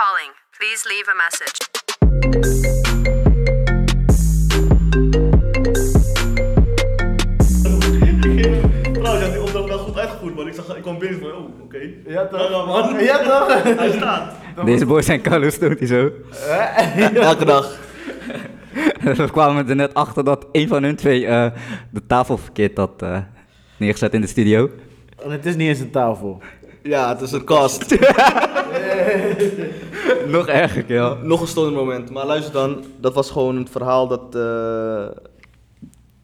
[0.00, 0.32] calling.
[0.58, 1.58] Please leave a message.
[8.92, 10.46] Trouwens, ja, die opdracht wel goed uitgevoerd, man.
[10.46, 11.78] Ik, zag, ik kwam binnen van, oh, oké.
[12.06, 12.40] Ja, toch?
[12.40, 13.04] Ja, ja, man.
[13.04, 13.62] Ja, toch?
[13.78, 14.32] Hij staat.
[14.64, 16.10] Deze boys zijn Carlos Tooti zo.
[17.14, 17.78] Elke dag.
[19.16, 21.50] We kwamen er net achter dat een van hun twee eh,
[21.90, 23.18] de tafel verkeerd had eh,
[23.76, 24.70] neergezet in de studio.
[25.22, 26.42] En het is niet eens een tafel.
[26.82, 27.96] Ja, het is een kast.
[30.36, 31.14] Nog erger, ja.
[31.22, 32.10] Nog een stoner moment.
[32.10, 34.34] Maar luister dan, dat was gewoon het verhaal dat...
[34.34, 35.06] eh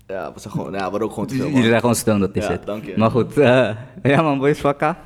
[0.06, 1.68] ja, we zijn gewoon, ja, ook gewoon te veel, Jullie man.
[1.68, 2.66] zijn gewoon stil dat is Ja, het.
[2.66, 2.92] dank je.
[2.96, 3.70] Maar goed, eh,
[4.12, 4.98] ja man, boys vakka.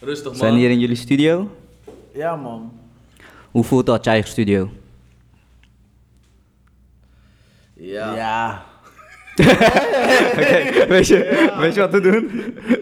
[0.00, 0.38] Rustig, We man.
[0.38, 1.50] zijn hier in jullie studio.
[2.14, 2.72] Ja, man.
[3.50, 4.70] Hoe voelt dat, je eigen studio?
[7.74, 8.14] Ja.
[8.14, 8.62] Ja.
[10.32, 12.30] Oké, weet, je, weet je wat we doen?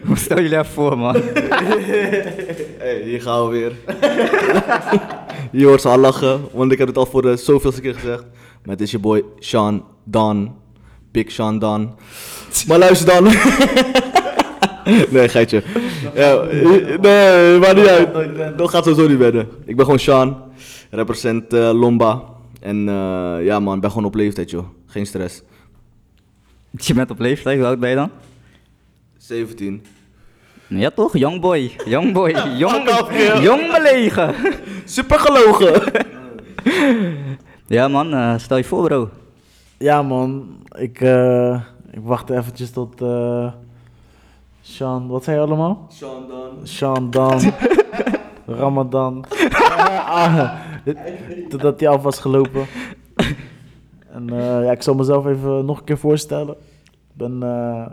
[0.03, 1.15] We stellen jullie even voor, man.
[3.03, 3.71] Hier gaan we weer.
[5.61, 8.23] je hoort ze al lachen, want ik heb het al voor de zoveelste keer gezegd.
[8.63, 10.51] Maar het is je boy Sean Don.
[11.11, 11.91] Big Sean Don.
[12.67, 13.23] Maar luister dan.
[15.09, 15.63] nee, geitje.
[16.13, 16.43] Ja,
[17.01, 18.57] nee, maar niet uit.
[18.57, 19.47] Dat gaat sowieso niet werden.
[19.65, 20.37] Ik ben gewoon Sean.
[20.89, 22.23] Represent eh, Lomba.
[22.59, 24.65] En eh, ja man, ben gewoon op leeftijd joh.
[24.85, 25.41] Geen stress.
[26.71, 28.09] Je bent op leeftijd, hoe oud ben je dan?
[29.17, 29.83] 17.
[30.69, 33.41] Ja toch, youngboy, youngboy, jong, Fuck off, kerel.
[33.41, 34.33] jong belegen.
[34.95, 35.81] Super gelogen.
[37.67, 39.09] Ja man, eh, stel je voor bro.
[39.77, 40.57] Ja, man.
[40.77, 43.01] Ik, eh, ik wacht eventjes tot...
[43.01, 43.51] eh
[44.61, 45.85] Sean, wat zei je allemaal?
[45.89, 46.67] Sean Don.
[46.67, 47.41] Sean Dan.
[48.45, 49.25] Ramadan.
[50.05, 50.51] Ah,
[51.49, 52.65] Totdat hij af was gelopen.
[54.11, 56.55] En eh, ja, ik zal mezelf even nog een keer voorstellen.
[56.83, 57.85] Ik ben eh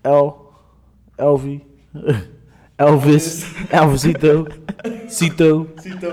[0.00, 0.36] El.
[1.16, 1.64] Elvi.
[2.76, 3.46] Elvis.
[3.70, 4.46] Elvisito.
[5.08, 5.66] Cito.
[5.82, 6.08] Cito.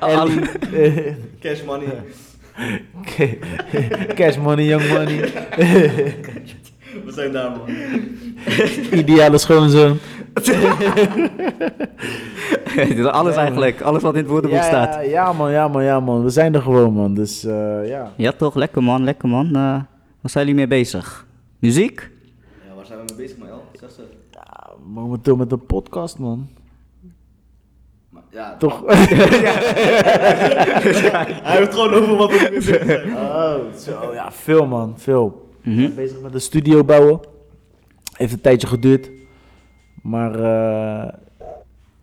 [0.00, 1.86] Eh, Cash money.
[4.14, 5.20] Cash money, young money.
[7.04, 7.68] We zijn daar man.
[8.98, 9.98] Ideale schoonzoon.
[13.10, 15.06] alles eigenlijk, alles wat in het woordenboek Ja, staat.
[15.06, 16.22] ja, man, ja, man, ja, man.
[16.24, 17.14] We zijn er gewoon, man.
[17.14, 18.12] Dus eh, ja.
[18.16, 19.46] Ja toch, lekker man, lekker man.
[19.46, 19.84] Eh, waar
[20.22, 21.26] zijn jullie mee bezig?
[21.58, 22.10] Muziek?
[22.68, 23.57] Ja, waar zijn we mee bezig, Mael?
[24.92, 26.48] Momenteel met de podcast, man.
[28.08, 28.82] Maar, ja, Toch?
[31.42, 33.16] Hij heeft gewoon over wat we bezig zijn.
[33.16, 34.94] Oh, zo, ja, veel, man.
[34.96, 35.48] Veel.
[35.62, 35.78] Mhm.
[35.78, 37.20] Ik ben bezig met een studio bouwen.
[38.12, 39.10] Heeft een tijdje geduurd.
[40.02, 41.12] Maar eh,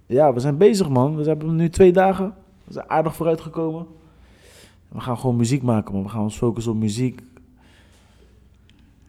[0.05, 1.15] ja, we zijn bezig, man.
[1.15, 2.33] We hebben nu twee dagen.
[2.63, 3.85] We zijn aardig vooruitgekomen.
[4.87, 6.03] We gaan gewoon muziek maken, man.
[6.03, 7.21] We gaan ons focussen op muziek.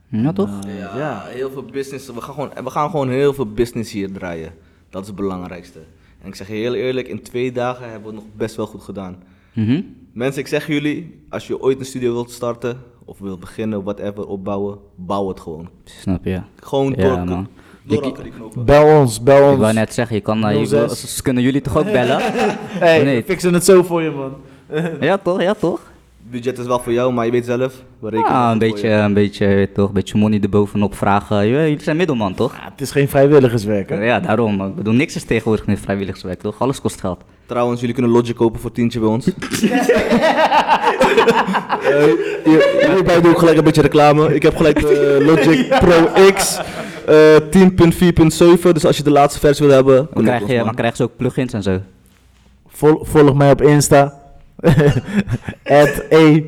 [0.08, 0.48] Ja toch?
[0.66, 1.22] Eh, Ja, ja.
[1.26, 2.06] heel veel business.
[2.06, 4.52] We gaan, gewoon, we gaan gewoon heel veel business hier draaien.
[4.90, 5.78] Dat is het belangrijkste.
[6.22, 8.66] En ik zeg je heel eerlijk, in twee dagen hebben we het nog best wel
[8.66, 9.16] goed gedaan.
[9.52, 9.80] Mhm.
[10.12, 14.26] Mensen, ik zeg jullie, als je ooit een studio wilt starten, of wilt beginnen, whatever,
[14.26, 15.68] opbouwen, bouw het gewoon.
[15.84, 16.40] Snap je.
[16.60, 17.48] Gewoon Ja, door, man.
[18.64, 19.72] Bel ons, bel Ik wou ons.
[19.74, 21.14] net zeggen, je kan, eh, je, 06.
[21.16, 22.18] ze kunnen jullie toch ook bellen?
[22.20, 23.22] Hey, Nee.
[23.22, 24.34] fixen het zo voor je, man.
[25.00, 25.80] ja toch, ja toch?
[26.30, 28.94] Budget is wel voor jou, maar je weet zelf, we rekenen Ja, een beetje, je.
[28.94, 31.46] een beetje, weet toch, een beetje money erbovenop vragen.
[31.46, 32.52] Je- Jullie zijn middelman toch?
[32.56, 34.04] Ja, het is geen vrijwilligerswerk, hè?
[34.04, 34.64] Ja, daarom.
[34.66, 36.58] Ik bedoel, niks is tegenwoordig meer vrijwilligerswerk toch?
[36.58, 37.20] Alles kost geld.
[37.46, 39.26] Trouwens, jullie kunnen Logic kopen voor tientje bij ons.
[41.86, 42.04] Eh,
[42.44, 44.34] hier- hierbij doe ik gelijk een beetje reclame.
[44.34, 46.58] Ik heb gelijk de Logic Pro X
[47.06, 48.72] eh 10.4.7.
[48.72, 51.16] Dus als je de laatste versie wil hebben, Dan krijg, je, dan krijgen ze ook
[51.16, 51.78] plugins en zo.
[52.68, 54.20] Vol- volg mij op Insta.
[55.80, 56.42] At E.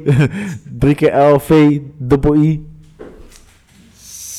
[0.78, 2.66] 3 keer L, V, dubbel I.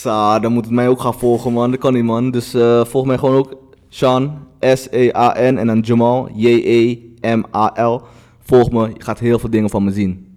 [0.02, 1.72] Sa, dan moet het mij ook gaan volgen, man.
[1.72, 2.32] Dat kan niet, man.
[2.32, 3.54] Dus eh, volg mij gewoon ook.
[3.90, 5.58] Sean, S-E-A-N.
[5.58, 8.02] En dan Jamal, J-E-M-A-L.
[8.40, 10.28] Volg me, je gaat heel veel dingen van me zien.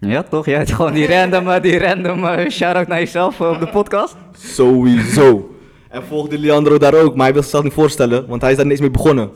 [0.00, 0.46] Ja toch?
[0.46, 4.16] Jij hebt gewoon die random, eh, die random eh, shout-out naar jezelf op de podcast.
[4.32, 5.50] Sowieso.
[5.88, 8.56] En volg die Leandro daar ook, maar hij wil zichzelf niet voorstellen, want hij is
[8.56, 9.30] daar niks mee begonnen.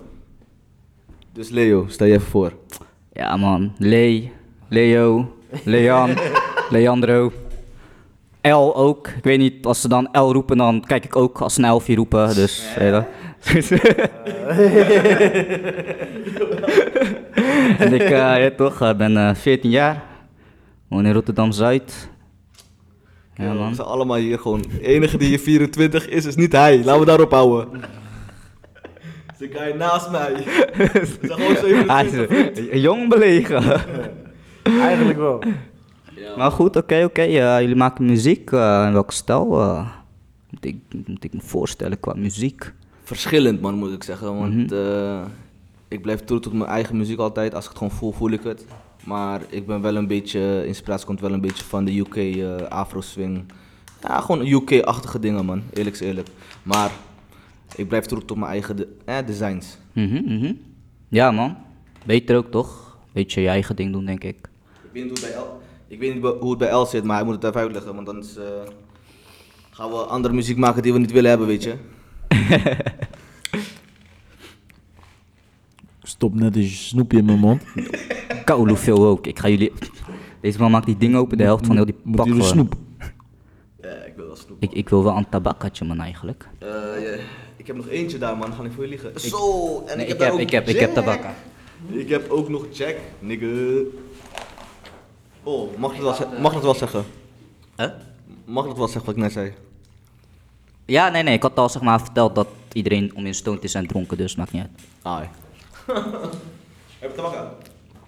[1.33, 2.53] Dus Leo, stel je even voor.
[3.13, 4.29] Ja man, Le,
[4.69, 6.11] Leo, Leon,
[6.71, 7.33] Leandro.
[8.43, 9.09] L ook.
[9.09, 11.67] Ik weet niet, als ze dan L roepen, dan kijk ik ook als ze een
[11.67, 12.35] Elfie roepen.
[12.35, 12.65] Dus,
[17.79, 20.03] en ik, eh, ja, toch, ik ben eh 14 jaar.
[20.89, 22.11] Woon in Rotterdam-Zuid.
[23.35, 23.75] Ja We man.
[23.75, 24.63] zijn allemaal hier gewoon.
[24.63, 26.85] De enige die hier 24 is, is niet hij.
[26.85, 27.81] Laten we daarop houden.
[29.43, 30.33] De guy naast mij.
[31.87, 32.57] Hij 27.
[32.69, 33.81] is jong belegen.
[34.63, 35.43] Eigenlijk wel.
[36.37, 37.21] Maar goed, oké, oké.
[37.23, 38.51] eh, jullie maken muziek.
[38.53, 39.89] eh, in welke stijl eh,
[40.51, 42.73] moet, ik, moet ik me voorstellen qua muziek?
[43.05, 44.39] Verschillend man, moet ik zeggen.
[44.39, 44.75] Want Mhm.
[44.75, 45.21] eh,
[45.89, 47.55] ik blijf true tot mijn eigen muziek altijd.
[47.55, 48.65] Als ik het gewoon voel, voel ik het.
[49.05, 52.57] Maar ik ben wel een beetje, inspiratie komt wel een beetje van de UK eh,
[52.69, 53.45] Afro swing.
[54.03, 56.29] Ja, gewoon UK-achtige dingen man, eerlijk is eerlijk.
[56.63, 56.91] Maar
[57.77, 59.79] ik blijf true tot mijn eigen de- eh, designs.
[59.93, 60.53] Mhm, mhm.
[61.09, 61.57] Ja, man.
[62.07, 62.97] Beter ook, toch?
[63.13, 64.37] Beetje je eigen ding doen, denk ik.
[64.37, 67.05] Ik weet niet hoe het bij L, ik weet niet hoe het bij L zit,
[67.05, 67.95] maar hij moet het even uitleggen.
[67.95, 68.45] Want anders eh,
[69.71, 71.75] gaan we andere muziek maken die we niet willen hebben, weet je.
[76.03, 77.63] Stop net een snoepje in mijn mond.
[78.45, 79.27] Koude veel ook.
[79.27, 79.73] Ik ga jullie...
[80.41, 82.57] Deze man maakt die ding open, de helft van heel die Moet pak jullie gewoon.
[82.67, 82.75] snoep?
[83.83, 84.57] Ja, ik wil wel snoep.
[84.63, 86.49] Ik, ik wil wel een tabakatje, man, eigenlijk.
[86.59, 87.17] Eh, ja,
[87.63, 88.53] ik heb nog eentje daar, man.
[88.53, 89.21] Ga niet voor je liegen.
[89.21, 91.35] Zo, en Nee, ik ik heb, daar heb, ook ik heb, ik heb tabakka.
[91.89, 93.81] Ik heb ook nog Jack, nigga.
[95.43, 97.05] Oh, mag ik dat wel, mag ik dat wel zeggen?
[97.77, 97.91] Huh?
[98.45, 99.53] Mag ik dat wel zeggen wat ik net zei?
[100.85, 101.35] Ja, nee, nee.
[101.35, 104.37] Ik had al zeg maar verteld dat iedereen om in stoned is en dronken, dus
[104.37, 104.71] maakt niet uit.
[105.03, 105.29] Ai.
[106.99, 107.55] heb je tabakka?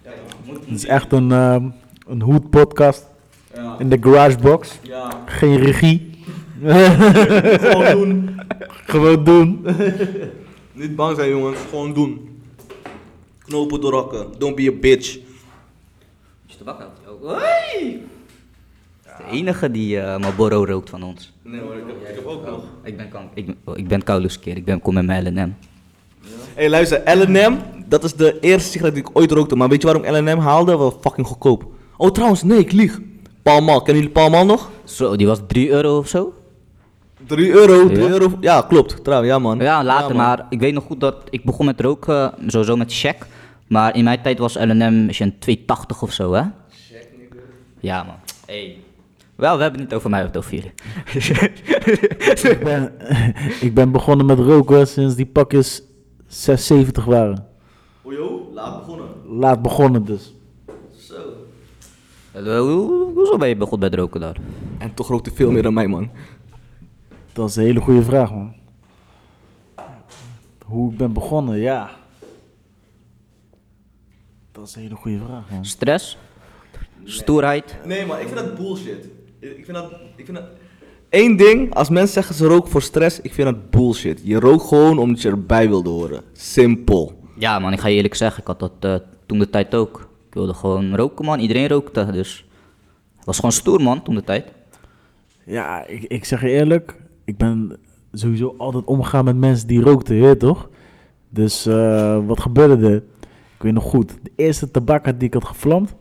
[0.03, 1.69] Het is echt een, ehm
[2.06, 3.06] een hoed podcast
[3.55, 3.77] Ja.
[3.79, 4.79] in de garagebox.
[4.83, 5.23] Ja.
[5.27, 6.14] Geen regie.
[7.61, 8.41] Gewoon doen.
[8.87, 9.67] Gewoon doen.
[10.73, 11.59] Niet bang zijn, jongens.
[11.71, 12.39] Gewoon doen.
[13.39, 14.27] Knopen doorhakken.
[14.39, 15.12] Don't be a bitch.
[16.47, 16.89] Je tabakka?
[17.23, 18.03] Hoi!
[19.03, 21.33] De enige die eh Marlboro rookt van ons.
[21.43, 22.65] Nee hoor, ik heb, ik heb ook nog.
[22.83, 24.03] Ik ben, kan- ik, ben- oh, ik ben
[24.41, 25.55] keer, ik ben, kom met mijn LNM.
[26.55, 29.56] Hé, luister, LNM, dat is de eerste sigaret die ik ooit rookte.
[29.56, 30.79] Maar weet je waarom ik LNM haalde?
[30.79, 31.67] Wel fucking goedkoop.
[31.97, 33.01] Oh, trouwens, nee, ik lieg.
[33.43, 34.71] Palmal, kennen jullie Palmal nog?
[34.85, 36.33] Zo, die was 3 euro of zo?
[37.26, 38.09] 3 euro, 3 Ja?
[38.09, 38.32] euro.
[38.41, 39.05] Ja, klopt.
[39.05, 39.59] Trouw, ja man.
[39.59, 40.26] Ja, later, man.
[40.26, 43.26] maar ik weet nog goed dat ik begon met roken, sowieso met check.
[43.69, 46.43] Maar in mijn tijd was LNM misschien een 280 of zo, hè?
[47.81, 48.15] Ja, man.
[48.47, 48.76] Hey.
[49.35, 52.53] Wel, we hebben het niet over mij, we hebben het over jullie.
[52.59, 52.93] ik, ben,
[53.61, 55.82] ik ben begonnen met roken sinds die pakjes
[56.27, 57.47] 670 waren.
[58.09, 59.06] Joh, laat begonnen.
[59.38, 60.35] Laat begonnen dus.
[60.97, 61.15] Zo.
[62.32, 64.37] Eh, hoe- Hoezo ben je begonnen met roken daar?
[64.79, 66.11] En toch rookte veel meer dan mij, man.
[67.35, 68.55] Dat is een hele goede vraag, man.
[70.65, 71.91] Hoe ik ben begonnen, ja.
[74.53, 75.65] Dat is een hele goede vraag, man.
[75.65, 76.19] Stress?
[77.05, 77.77] Stoerheid?
[77.85, 79.09] Nee, maar ik vind dat bullshit.
[79.39, 79.93] Ik vind dat...
[80.17, 80.47] Ik vind dat...
[81.11, 84.21] Eén ding, als mensen zeggen ze roken voor stress, ik vind dat bullshit.
[84.25, 86.23] Je rookt gewoon omdat je erbij wilde horen.
[86.33, 87.23] Simpel.
[87.39, 88.95] Ja, man, ik ga je eerlijk zeggen, ik had dat eh,
[89.27, 90.09] toen de tijd ook.
[90.29, 91.41] Ik wilde gewoon roken, man.
[91.41, 92.47] Iedereen rookte, dus...
[93.17, 94.53] Het was gewoon stoer, man, toen de tijd.
[95.45, 97.76] Ja, ik, ik zeg je eerlijk, ik ben
[98.12, 100.69] sowieso altijd omgegaan met mensen die rookten, weet toch?
[101.29, 103.03] Dus eh, wat gebeurde er?
[103.56, 105.94] Ik weet nog goed, de eerste tabak die ik had gevlamd,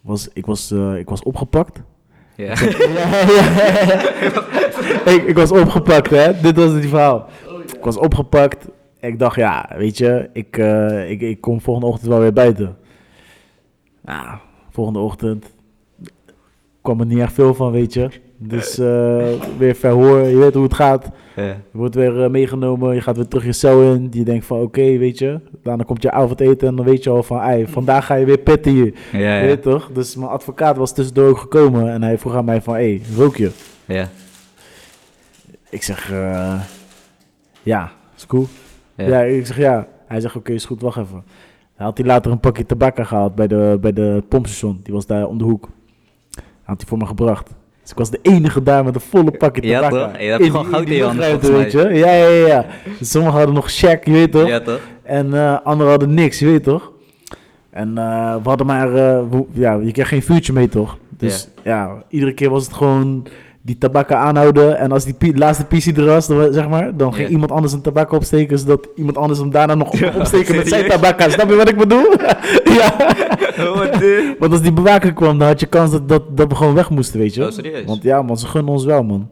[0.00, 1.82] was, ik was, eh, ik was opgepakt.
[2.36, 2.52] Ja.
[5.12, 6.40] ik, ik was opgepakt, hè?
[6.40, 7.26] Dit was het verhaal.
[7.76, 8.68] Ik was opgepakt.
[9.00, 12.76] Ik dacht, ja, weet je, ik, eh, ik, ik kom volgende ochtend wel weer buiten.
[14.04, 14.38] Nou,
[14.70, 15.54] volgende ochtend
[16.82, 18.08] kwam er niet echt veel van, weet je.
[18.38, 19.28] Dus eh,
[19.58, 21.10] weer verhoor, je weet hoe het gaat.
[21.36, 24.08] Je wordt weer eh, meegenomen, je gaat weer terug je cel in.
[24.10, 25.40] Je denkt van, oké, weet je.
[25.62, 28.38] Daarna komt je avondeten en dan weet je al van, ei, vandaag ga je weer
[28.38, 28.94] pitten hier.
[29.12, 29.90] Ja, Je weet toch?
[29.92, 33.36] Dus mijn advocaat was tussendoor ook gekomen en hij vroeg aan mij van, hé, rook
[33.36, 33.50] je?
[33.84, 34.08] ja.
[35.70, 36.60] Ik zeg, eh,
[37.62, 38.46] ja, is cool.
[38.94, 39.06] Ja.
[39.06, 39.20] Ja.
[39.22, 39.88] ik zeg ja.
[40.06, 41.24] Hij zegt, oké, is goed, wacht even.
[41.74, 44.80] Hij had hij later een pakje tabak gehaald bij de, bij de pompstation.
[44.82, 45.68] Die was daar om de hoek.
[46.62, 47.50] Had hij voor me gebracht.
[47.86, 50.10] Dus ik was de enige daar met een volle pakje Ja, tabak.
[50.12, 50.20] toch?
[50.20, 51.78] Je hebt gewoon goud in je handen, weet je.
[51.78, 52.46] Ja, ja, ja.
[52.46, 52.66] ja.
[52.98, 54.48] Dus sommigen hadden nog check, je weet toch?
[54.48, 54.80] Ja, toch?
[55.02, 56.92] En eh anderen hadden niks, je weet toch?
[57.70, 60.98] En eh, we hadden maar, eh, we- ja, je kreeg geen vuurtje mee toch?
[61.10, 62.02] Dus ja.
[62.08, 63.26] iedere keer was het gewoon
[63.66, 64.78] die tabakken aanhouden.
[64.78, 67.80] En als die laatste PC er was, dan, zeg maar, dan ging iemand anders een
[67.80, 71.28] tabak opsteken, zodat iemand anders hem daarna nog Ja, opsteken met zijn tabakka.
[71.28, 72.10] Snap je wat ik bedoel?
[72.78, 72.96] ja.
[74.38, 76.90] Want als die bewaker kwam, dan had je kans dat, dat, dat we gewoon weg
[76.90, 77.44] moesten, weet je?
[77.44, 77.84] Oh, serieus?
[77.84, 79.28] Want ja, man, ze gunnen ons wel, man.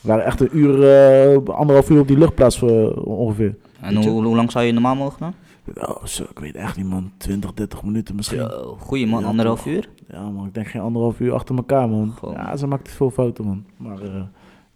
[0.00, 3.54] We waren echt een uur, eh, anderhalf uur op die luchtplaats voor, ongeveer.
[3.80, 5.34] En hoe, hoe lang zou je normaal mogen dan?
[5.74, 7.12] Oh, zo, ik weet echt niet, man.
[7.16, 8.38] 20, 30 minuten misschien.
[8.38, 9.72] Zo, goeie man, Ja, anderhalf toch.
[9.72, 9.88] uur?
[10.08, 12.12] Ja, man, ik denk geen anderhalf uur achter elkaar, man.
[12.18, 12.34] Gewoon.
[12.34, 13.64] Ja, ze maakte veel fouten, man.
[13.76, 14.22] Maar, eh,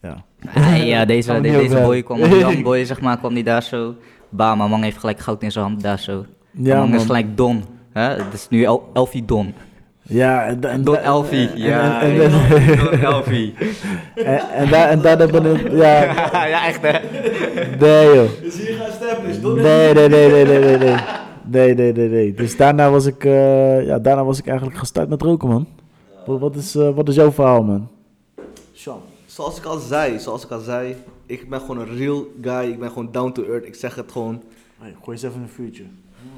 [0.02, 0.24] ja.
[0.54, 3.62] Ah, ja, deze, de- deze over boy kwam, die boy zeg maar, kwam die daar
[3.62, 3.94] zo.
[4.28, 6.24] Bam, mijn man heeft gelijk goud in zijn hand daar zo.
[6.50, 7.62] Mijn Ja, man is gelijk Don.
[7.92, 8.02] Hè?
[8.02, 9.54] Het is nu El Elfie Don.
[10.02, 11.50] Ja, en, en, Don Elfie.
[11.54, 13.54] Ja, en, en, Don Elfie.
[14.14, 16.02] en, en, daar, en daar ben ik, ja,
[16.54, 16.98] ja, echt hè?
[17.80, 18.42] nee, joh.
[18.42, 20.96] Is hier gaan stemmen, Nee, nee, nee, nee, nee, nee, nee.
[21.44, 22.34] Nee, nee, nee, nee.
[22.34, 25.66] Dus daarna was ik, eh, ja, daarna was ik eigenlijk gestart met roken, man.
[26.26, 27.88] Wat, wat, is, eh, wat is jouw verhaal, man?
[28.72, 29.00] Sean.
[29.26, 32.70] Zoals ik al zei, zoals ik al zei, ik ben gewoon een real guy.
[32.70, 33.66] Ik ben gewoon down to earth.
[33.66, 34.42] Ik zeg het gewoon.
[34.78, 35.82] Hey, gooi eens even een vuurtje.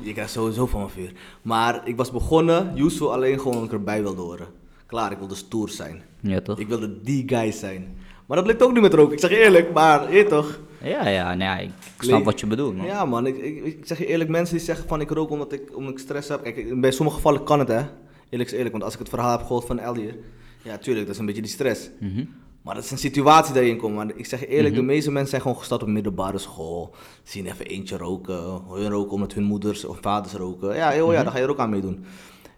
[0.01, 1.13] Je krijgt sowieso van mijn vuur.
[1.43, 4.47] Maar ik was begonnen, Yusuf alleen gewoon omdat ik erbij wilde horen.
[4.87, 6.03] Klaar, ik wilde stoer zijn.
[6.21, 6.59] Ja, toch?
[6.59, 7.97] Ik wilde die guy zijn.
[8.27, 9.13] Maar dat lukt ook niet met roken.
[9.13, 10.61] Ik zeg je eerlijk, maar je toch?
[10.83, 12.87] Ja, ja, nee, ja, ik snap wat je bedoelt, man.
[12.87, 15.53] Ja man, ik, ik, ik zeg je eerlijk, mensen die zeggen van ik rook omdat
[15.53, 16.43] ik, omdat ik stress heb.
[16.43, 17.83] Kijk, bij sommige gevallen kan het hè.
[18.29, 20.15] Eerlijk is eerlijk, want als ik het verhaal heb gehoord van Eldier.
[20.63, 21.91] Ja, tuurlijk, dat is een beetje die stress.
[22.01, 22.25] Mhm.
[22.65, 23.95] Maar dat is een situatie dat je in komt.
[23.95, 26.95] Maar ik zeg je eerlijk, de meeste mensen zijn gewoon gestart op middelbare school.
[27.23, 28.63] Zien even eentje roken.
[28.71, 30.75] Hun roken omdat hun moeders of vaders roken.
[30.77, 32.05] Ja, joh, ja, daar ga je er ook aan meedoen.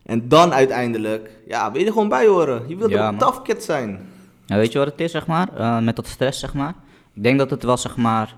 [0.02, 2.62] En dan uiteindelijk, ja, wil je er gewoon bij horen.
[2.68, 4.06] Je wilt Ja, een tough kid zijn.
[4.44, 5.48] Ja, weet je wat het is, zeg maar?
[5.56, 6.75] Eh, met dat stress, zeg maar.
[7.14, 8.36] Ik denk dat het wel, zeg maar...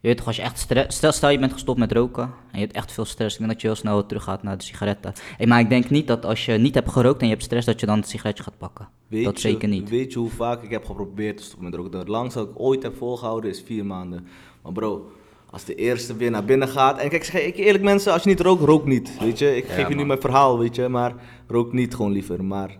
[0.00, 0.96] Je weet toch, als je echt stress...
[0.96, 3.32] Stel, stel je bent gestopt met roken en je hebt echt veel stress.
[3.32, 5.12] Ik denk dat je heel snel terug gaat naar de sigaretten.
[5.36, 7.66] Hey, maar ik denk niet dat als je niet hebt gerookt en je hebt stress,
[7.66, 8.88] dat je dan het sigaretje gaat pakken.
[9.08, 9.88] Weet dat je, zeker niet.
[9.88, 11.98] Weet je hoe vaak ik heb geprobeerd te stoppen met roken?
[11.98, 14.26] Het langste dat ik ooit heb volgehouden is vier maanden.
[14.62, 15.12] Maar bro,
[15.50, 16.98] als de eerste weer naar binnen gaat...
[16.98, 19.18] En kijk, zeg ik eerlijk mensen, als je niet rookt, rook niet.
[19.18, 20.88] Weet je, ik Ja, geef je nu mijn verhaal, weet je.
[20.88, 21.14] Maar
[21.46, 22.44] rook niet gewoon liever.
[22.44, 22.70] Maar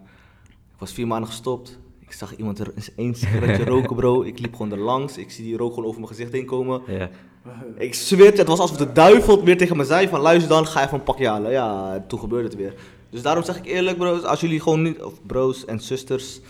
[0.51, 1.79] ik was vier maanden gestopt.
[2.11, 4.23] Ik zag iemand er eens één sigaretje roken, bro.
[4.23, 5.17] Ik liep gewoon er langs.
[5.17, 6.83] Ik zie die rook gewoon over mijn gezicht heen komen.
[6.87, 7.11] Ja.
[7.77, 10.21] Ik zweer het, het was alsof de duivel weer tegen me zei van...
[10.21, 11.51] Luister dan, ga even een pakje halen.
[11.51, 12.75] Ja, toen gebeurde het weer.
[13.11, 15.03] Dus daarom zeg ik eerlijk, bro, als jullie gewoon niet...
[15.03, 16.41] Of bro's en zusters...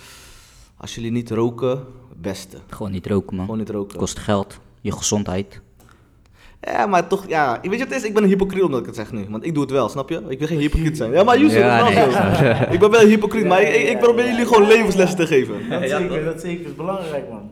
[0.76, 1.70] Als jullie niet roken,
[2.08, 2.58] het beste.
[2.66, 3.44] Gewoon niet roken, man.
[3.44, 3.98] Gewoon niet roken.
[3.98, 5.60] Kost geld, je gezondheid.
[6.60, 7.58] Ja, maar toch, ja.
[7.62, 8.04] Weet je wat het is?
[8.04, 9.26] Ik ben een hypocriet omdat ik het zeg nu.
[9.28, 10.22] Want ik doe het wel, snap je?
[10.28, 11.12] Ik wil geen hypocriet zijn.
[11.12, 12.72] Ja, maar Yusuf Ja, is wel nee, zo.
[12.74, 15.68] Ik ben wel een hypocriet, maar ik, ik, probeer jullie gewoon levenslessen te geven.
[15.68, 17.50] Dat zeker, dat zeker is belangrijk, man.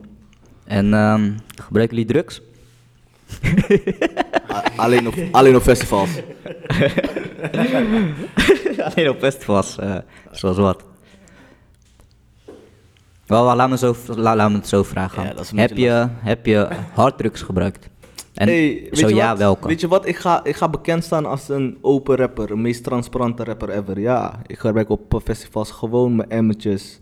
[0.65, 2.41] En ehm, gebruiken jullie drugs?
[4.75, 6.09] Alleen, op, alleen op festivals.
[8.95, 9.95] Alleen op festivals, eh
[10.31, 10.83] zoals wat.
[13.25, 15.23] Wel, laat, me zo, la, laat me het zo vragen.
[15.23, 17.89] Ja, heb, je, heb je harddrugs gebruikt?
[18.33, 19.37] En Hey, weet zo je ja, wat?
[19.37, 19.67] welke?
[19.67, 20.07] Weet je wat?
[20.07, 22.51] Ik ga, ik ga bekend staan als een open rapper.
[22.51, 23.99] Een meest transparante rapper ever.
[23.99, 26.99] Ja, ik gebruik op eh, festivals gewoon mijn emmetjes.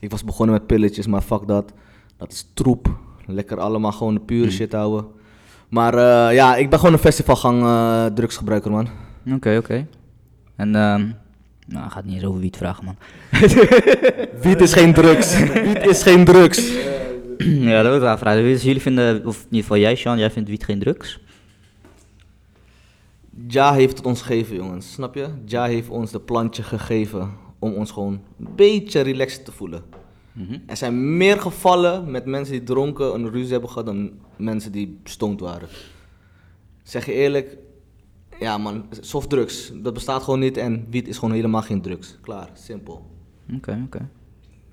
[0.00, 1.72] Ik was begonnen met pilletjes, maar fuck dat.
[2.16, 2.88] Dat is troep.
[3.26, 4.50] Lekker allemaal gewoon de pure Hmm.
[4.50, 5.06] shit houden.
[5.68, 8.88] Maar eh, ja, ik ben gewoon een festivalgang eh drugsgebruiker, man.
[9.34, 9.86] Oké, oké.
[10.56, 11.04] En, ehm
[11.66, 12.96] nou, gaat niet eens over wiet vragen, man.
[14.42, 15.38] Wiet is geen drugs.
[15.66, 16.72] Wiet is geen drugs.
[17.70, 18.42] ja, dat wil ik wel vragen.
[18.42, 21.20] Dus jullie vinden, of in ieder geval jij, Sean, jij vindt wiet geen drugs?
[23.48, 24.92] Ja heeft het ons gegeven, jongens.
[24.92, 25.28] Snap je?
[25.44, 29.82] Ja heeft ons de plantje gegeven om ons gewoon een beetje relaxed te voelen.
[30.32, 30.58] Mhm.
[30.66, 35.00] Er zijn meer gevallen met mensen die dronken een ruzie hebben gehad dan mensen die
[35.04, 35.68] stoned waren.
[36.82, 37.56] Zeg je eerlijk,
[38.40, 42.18] ja man, softdrugs, dat bestaat gewoon niet en wiet is gewoon helemaal geen drugs.
[42.20, 43.10] Klaar, simpel.
[43.56, 44.08] Oké, oké.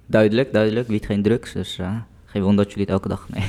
[0.05, 0.87] Duidelijk, duidelijk.
[0.87, 1.95] Wiet geen drugs, dus eh,
[2.31, 3.25] geen wonder dat jullie het elke dag...
[3.29, 3.43] Nee.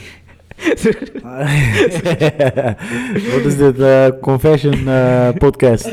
[3.34, 3.78] Wat is dit?
[3.78, 5.84] eh, confession eh, podcast.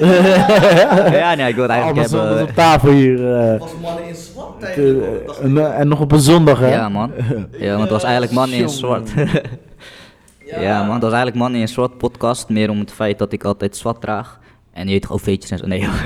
[1.22, 2.42] ja, nee, ik wil het eigenlijk Alles alles hebben...
[2.44, 3.38] op tafel hier.
[3.38, 4.88] eh, was mannen in zwart eh,
[5.44, 6.70] en, eh, en nog op een zondag, hè?
[6.72, 7.12] Ja, man.
[7.52, 9.10] Ja, want het was eigenlijk man in zwart.
[10.60, 10.84] ja.
[10.84, 12.50] man, het was eigenlijk man in zwart podcast.
[12.50, 14.40] Meer om het feit dat ik altijd zwart draag.
[14.74, 15.68] En je weet toch OV'tjes en zo.
[15.68, 16.06] Nee, joh.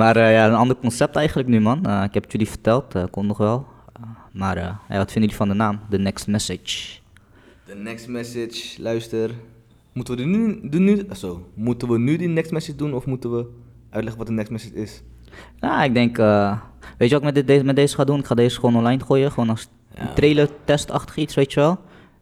[0.00, 1.84] maar eh, ja, een ander concept eigenlijk nu, man.
[1.84, 3.66] Eh, ik heb het jullie verteld, eh kon nog wel.
[4.34, 5.80] Maar eh, ja, wat vinden jullie van de naam?
[5.90, 6.98] The Next Message.
[7.66, 9.30] De next message, luister.
[9.92, 13.36] Moeten we, nu, de nu, zo, moeten we nu die next message doen of moeten
[13.36, 13.46] we
[13.90, 15.02] uitleggen wat de next message is?
[15.60, 16.18] Nou, ik denk...
[16.18, 16.60] eh,
[16.98, 18.18] weet je wat ik met, dit, deze, met deze ga doen?
[18.18, 19.32] Ik ga deze gewoon online gooien.
[19.32, 20.12] Gewoon als Ja.
[20.12, 21.78] trailer testachtig iets, weet je wel.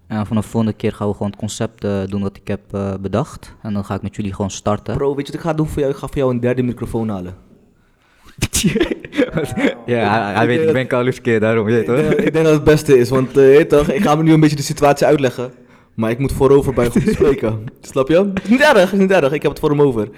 [0.06, 2.60] En vanaf de volgende keer gaan we gewoon het concept eh, doen wat ik heb
[3.00, 3.54] bedacht.
[3.62, 4.96] En dan ga ik met jullie gewoon starten.
[4.96, 5.92] Bro, weet je wat ik ga doen voor jou?
[5.92, 7.34] Ik ga voor jou een derde microfoon halen.
[9.86, 12.54] ja, hij, weet, ik ben Carlos keer, daarom, je weet Ik denk, ik denk dat
[12.54, 15.06] het beste is, want eh, je toch, ik ga me nu een beetje de situatie
[15.06, 15.52] uitleggen.
[15.94, 17.64] Maar ik moet voorover bij goed spreken.
[17.80, 18.16] Snap je?
[18.34, 19.32] Het is niet erg, het is niet erg.
[19.32, 20.08] Ik heb het voor hem over.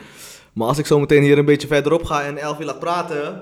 [0.52, 3.40] Maar als ik zo meteen hier een beetje verderop ga en Elfie laat praten,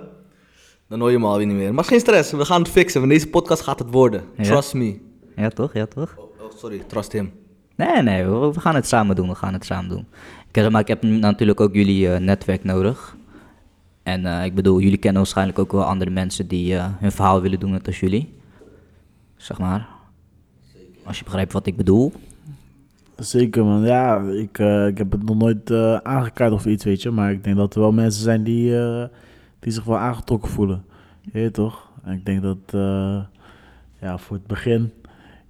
[0.89, 1.75] dan hoor je me alweer niet meer.
[1.75, 3.01] Maar geen stress, we gaan het fixen.
[3.01, 4.23] Want deze podcast gaat het worden.
[4.37, 4.43] Ja?
[4.45, 4.99] Trust me.
[5.37, 5.71] Ja, toch?
[5.75, 6.15] Ja, toch?
[6.17, 7.33] Oh, oh, sorry, trust him.
[7.77, 10.07] Nee, nee, we, we gaan het samen doen, we gaan het samen doen.
[10.49, 13.17] Ik, heb- maar ik heb natuurlijk ook jullie eh, netwerk nodig.
[14.03, 17.41] En eh, ik bedoel, jullie kennen waarschijnlijk ook wel andere mensen die eh, hun verhaal
[17.41, 18.35] willen doen net als jullie.
[19.37, 19.89] Zeg maar.
[21.05, 22.13] Als je begrijpt wat ik bedoel.
[23.17, 23.83] Zeker, man.
[23.83, 25.71] Ja, ik, eh, ik heb het nog nooit
[26.03, 27.11] aangekaart of iets, weet je.
[27.11, 28.71] Maar ik denk dat er wel mensen zijn die,
[29.59, 30.85] die zich wel aangetrokken voelen.
[31.21, 31.91] Je weet toch?
[32.05, 32.59] En ik denk dat,
[34.01, 34.93] ja, voor het begin...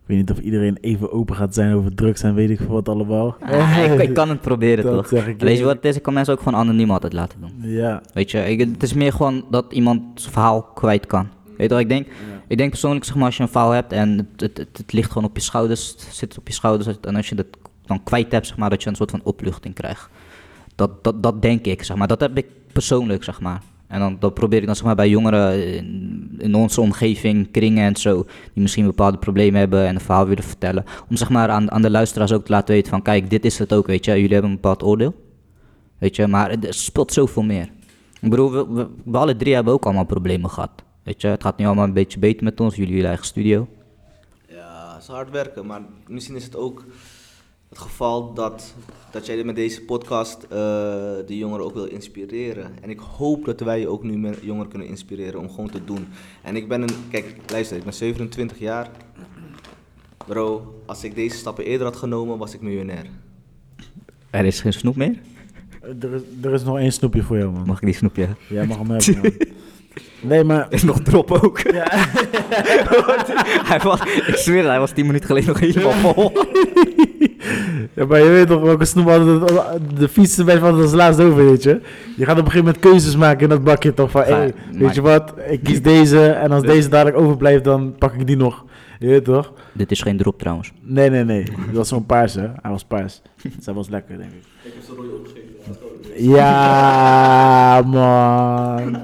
[0.03, 2.69] Ik weet niet of iedereen even open gaat zijn over drugs en weet ik veel
[2.69, 3.37] wat allemaal.
[3.41, 5.09] Ah, ik, ik kan het proberen, Dat toch?
[5.09, 5.97] zeg ik Weet je wat het is?
[5.97, 7.71] Ik kan mensen ook gewoon anoniem altijd laten doen.
[7.71, 11.29] Ja, Weet je, ik, het is meer gewoon dat iemand zijn verhaal kwijt kan.
[11.45, 12.07] Weet je wat ik denk?
[12.49, 14.93] Ik denk persoonlijk, zeg maar, als je een verhaal hebt en het, het, het, het
[14.93, 17.47] ligt gewoon op je schouders, het zit op je schouders en als je dat
[17.87, 20.09] dan kwijt hebt, zeg maar, dat je een soort van opluchting krijgt.
[20.75, 22.09] Dat, dat, dat denk ik, zeg maar.
[22.09, 23.63] Dat heb ik persoonlijk, zeg maar.
[23.93, 25.77] En dan dat probeer ik dan zeg maar, bij jongeren
[26.39, 30.45] in, onze omgeving, kringen en zo, die misschien bepaalde problemen hebben en een verhaal willen
[30.45, 30.85] vertellen.
[31.09, 33.59] Om zeg maar, aan, aan de luisteraars ook te laten weten van, kijk, dit is
[33.59, 34.13] het ook, weet je.
[34.13, 35.15] Jullie hebben een bepaald oordeel.
[35.99, 37.69] Weet je, maar er speelt zoveel meer.
[38.21, 40.71] Ik bedoel, we, we, we alle drie hebben ook allemaal problemen gehad.
[41.03, 43.69] Weet je, het gaat nu allemaal een beetje beter met ons, jullie jullie eigen studio.
[44.49, 46.85] Ja, het is hard werken, maar misschien is het ook
[47.73, 48.75] het geval dat,
[49.11, 50.49] dat jij met deze podcast eh,
[51.27, 52.71] de jongeren ook wil inspireren.
[52.83, 56.09] En ik hoop dat wij ook nu meer jongeren kunnen inspireren om gewoon te doen.
[56.43, 58.91] En ik ben een, kijk, luister, ik ben 27 jaar.
[60.27, 63.07] Bro, als ik deze stappen eerder had genomen, was ik miljonair.
[64.31, 65.21] Er is geen snoep meer?
[66.01, 67.67] Er is, er is nog één snoepje voor jou, man.
[67.67, 68.29] Mag ik die snoepje?
[68.49, 69.33] Jij mag hem hebben, man.
[70.21, 70.67] Nee, maar...
[70.67, 71.61] Er is nog drop ook.
[73.71, 76.33] hij was, ik zweer, hij was 10 minuten geleden nog helemaal vol.
[77.95, 81.45] Ja, maar je weet toch welke snoep altijd de fietsen bij van als laatst over,
[81.45, 81.81] weet je.
[82.17, 84.95] Je gaat op een gegeven moment keuzes maken in dat bakje toch van, hey, weet
[84.95, 88.65] je wat, ik kies deze en als deze dadelijk overblijft, dan pak ik die nog.
[88.99, 89.53] Je weet toch?
[89.73, 90.73] Dit is geen drop trouwens.
[90.81, 91.45] Nee, nee, nee.
[91.45, 92.49] Dat was zo'n paars, hè.
[92.63, 93.23] Hij was paars.
[93.61, 94.43] Zij was lekker, denk ik.
[94.63, 95.51] Ik heb ze rode opgegeven.
[96.31, 98.97] Ja, man.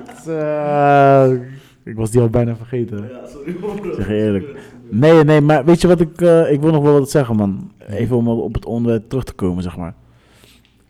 [1.85, 3.09] Ik was die al bijna vergeten.
[3.11, 3.57] Ja, sorry.
[3.97, 4.47] Zeg eerlijk.
[4.91, 6.21] Nee, nee, maar weet je wat ik...
[6.21, 7.71] eh, ik wil nog wel wat zeggen, man.
[7.89, 9.95] Even om op het onderwerp terug te komen, zeg maar.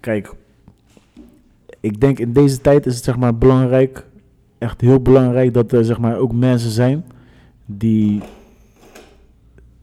[0.01, 0.35] Kijk.
[1.81, 4.07] Ik denk in deze tijd is het zeg maar belangrijk...
[4.59, 7.05] Echt heel belangrijk dat er zeg maar ook mensen zijn...
[7.67, 8.23] Die...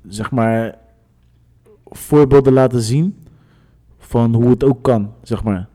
[0.07, 0.77] Zeg maar...
[1.85, 3.15] Voorbeelden laten zien...
[3.97, 5.67] Van hoe het ook kan, zeg maar.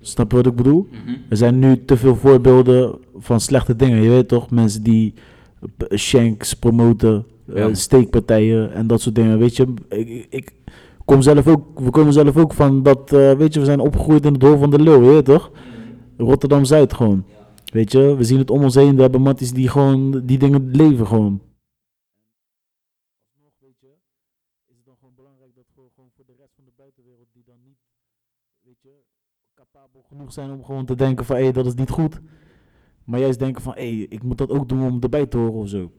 [0.00, 0.88] Snap je wat ik bedoel?
[1.28, 4.02] Er zijn nu te veel voorbeelden van slechte dingen.
[4.02, 5.14] Je weet toch, mensen die
[5.94, 7.24] shanks promoten,
[7.54, 7.74] Ja.
[7.74, 9.38] steekpartijen en dat soort dingen.
[9.38, 9.74] Weet je,
[10.28, 10.52] ik,
[11.04, 14.24] kom zelf ook, we komen zelf ook van dat, eh, weet je, we zijn opgegroeid
[14.24, 15.50] in het hol van de leeuw, je weet toch?
[16.16, 17.24] Rotterdam-Zuid gewoon.
[17.72, 20.70] Weet je, we zien het om ons heen, we hebben matties die gewoon, die dingen
[20.70, 21.40] leven gewoon.
[24.66, 27.42] Is het dan gewoon belangrijk dat voor, gewoon voor de rest van de buitenwereld die
[27.46, 27.78] dan niet,
[28.80, 28.90] je,
[29.54, 32.20] capabel genoeg zijn om gewoon te denken van, hé, dat is niet goed.
[33.04, 35.68] Maar juist denken van, hé, ik moet dat ook doen om erbij te horen of
[35.68, 35.90] zo.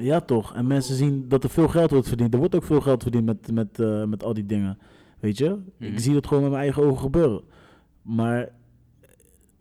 [0.00, 0.54] Ja, toch.
[0.54, 2.32] En mensen zien dat er veel geld wordt verdiend.
[2.32, 4.78] Er wordt ook veel geld verdiend met, met, eh, met al die dingen.
[5.20, 5.58] Weet je?
[5.76, 5.92] Mhm.
[5.92, 7.42] Ik zie dat gewoon met mijn eigen ogen gebeuren.
[8.02, 8.48] Maar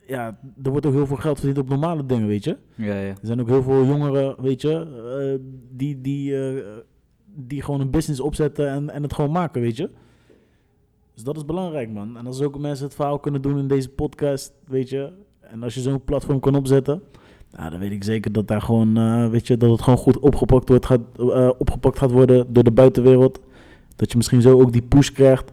[0.07, 2.57] ja, er wordt ook heel veel geld verdiend op normale dingen, weet je?
[2.75, 3.09] Ja, ja.
[3.09, 6.63] Er zijn ook heel veel jongeren, weet je, eh, die, die, eh,
[7.25, 9.89] die gewoon een business opzetten en, en het gewoon maken, weet je.
[11.13, 12.17] Dus dat is belangrijk, man.
[12.17, 15.11] En als ook mensen het verhaal kunnen doen in deze podcast, weet je.
[15.39, 17.01] En als je zo'n platform kan opzetten,
[17.51, 20.19] nou, dan weet ik zeker dat daar gewoon, eh, weet je, dat het gewoon goed
[20.19, 23.39] opgepakt, wordt, gaat, eh, opgepakt gaat worden door de buitenwereld.
[23.95, 25.51] Dat je misschien zo ook die push krijgt.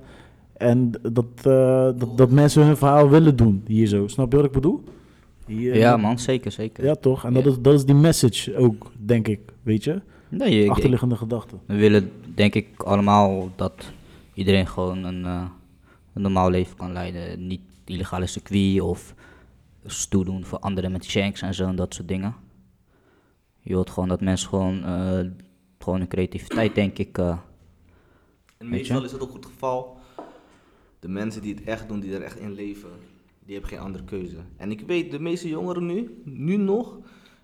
[0.52, 4.07] En dat, eh, dat, dat mensen hun verhaal willen doen hier zo.
[4.09, 4.83] Snap je wat ik bedoel?
[5.46, 6.85] Hier, Ja, man, zeker, zeker.
[6.85, 7.24] ja, toch?
[7.24, 9.40] En dat, is, dat is die message ook, denk ik.
[9.62, 10.00] Weet je?
[10.28, 11.54] Nee, ik- Achterliggende gedachte.
[11.66, 13.92] we willen denk ik allemaal dat
[14.35, 17.46] iedereen gewoon een, een normaal leven kan leiden.
[17.46, 19.14] Niet illegale circuit of
[19.84, 22.34] stoer doen voor anderen met shanks en zo en dat soort dingen.
[23.60, 25.20] Je wilt gewoon dat mensen gewoon, eh,
[25.78, 27.18] gewoon hun creativiteit denk ik...
[27.18, 27.38] eh,
[28.58, 29.98] En meestal is het ook het geval,
[30.98, 32.90] de mensen die het echt doen, die er echt in leven,
[33.44, 34.36] die hebben geen andere keuze.
[34.56, 36.98] En ik weet, de meeste jongeren nu, nu nog,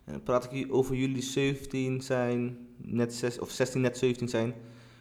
[0.05, 4.29] en dan praat ik hier over jullie 17 zijn, net 6, of 16, net 17
[4.29, 4.47] zijn,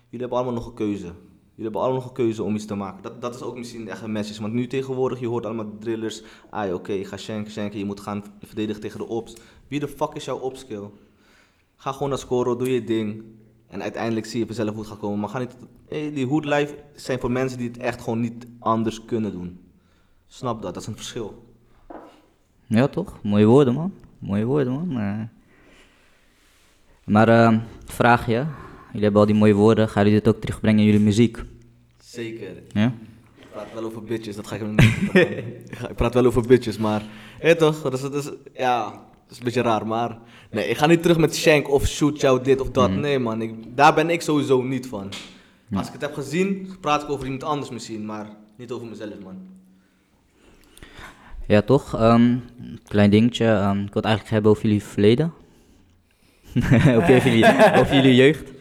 [0.10, 1.14] jullie hebben allemaal nog een keuze.
[1.60, 3.02] Jullie hebben allemaal keuze om iets te maken.
[3.02, 4.42] Dat, dat is ook misschien echt een message.
[4.42, 6.24] Want nu tegenwoordig, je hoort allemaal drillers.
[6.50, 7.80] Ah, oké, je gaat shanken, shanken.
[7.80, 9.36] Je moet gaan verdedigen tegen de ops.
[9.68, 10.90] Wie de fuck is jouw opskill?
[11.76, 13.24] Ga gewoon naar scoren, doe je ding.
[13.68, 15.20] En uiteindelijk zie je vanzelf hoe het gaat komen.
[15.20, 15.56] Maar ga niet.
[15.88, 19.60] Hey, die hood life zijn voor mensen die het echt gewoon niet anders kunnen doen.
[20.28, 21.54] Snap dat, dat is een verschil.
[22.66, 23.20] Ja, toch?
[23.24, 23.94] Mooie woorden, man.
[24.20, 25.00] Mooie woorden, man.
[25.00, 25.22] Eh,
[27.04, 28.46] Maar eh, vraag je,
[28.90, 31.44] jullie hebben al die mooie woorden, gaan jullie dit ook terugbrengen in jullie muziek?
[32.04, 32.64] Zeker.
[32.74, 32.94] Ja?
[33.38, 35.14] Ik praat wel over bitches, dat ga ik nog niet.
[35.90, 37.04] ik, praat wel over bitches, maar.
[37.40, 40.18] Hé toch, dat is, dat is, ja, dat is een beetje raar, maar.
[40.52, 42.92] Nee, ik ga niet terug met shank of shoot jou dit of dat.
[42.92, 45.12] Nee, man, ik, daar ben ik sowieso niet van.
[45.74, 49.20] Als ik het heb gezien, praat ik over iemand anders misschien, maar niet over mezelf,
[49.24, 49.38] man.
[51.48, 51.96] Ja, toch?
[51.96, 52.38] Ehm,
[52.88, 53.46] klein dingetje.
[53.46, 55.34] ehm, ik wil het eigenlijk hebben over jullie verleden.
[56.98, 57.46] over, jullie,
[57.80, 58.52] over jullie jeugd.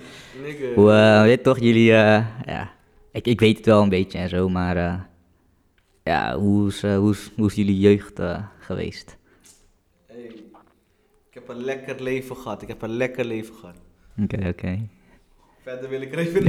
[0.74, 2.70] Hoe, eh, weet je toch, jullie, eh, ja,
[3.12, 4.94] ik, ik weet het wel een beetje en zo, maar eh,
[6.04, 9.16] ja, hoe is, eh, hoe, is, hoe is jullie jeugd eh, geweest?
[10.06, 10.24] Hey,
[11.28, 13.76] ik heb een lekker leven gehad, ik heb een lekker leven gehad.
[14.22, 14.88] Oké, oké.
[15.62, 16.46] Verder wil ik er even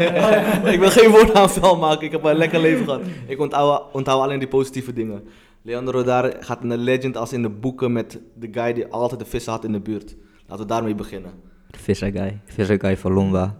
[0.74, 2.06] ik wil geen woord aan vuil maken.
[2.06, 3.02] Ik heb een lekker leven gehad.
[3.26, 5.24] Ik onthoud, onthoud alleen die positieve dingen.
[5.62, 9.26] Leandro daar gaat een legend als in de boeken met de guy die altijd de
[9.26, 10.16] vissen had in de buurt.
[10.46, 11.32] Laten we daarmee beginnen.
[11.72, 12.38] De visserguy.
[12.46, 13.56] Visserguy van Lomba.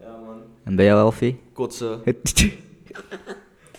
[0.00, 0.36] Ja man.
[0.64, 1.40] En ben jij Elfie?
[1.52, 2.00] Kotsen.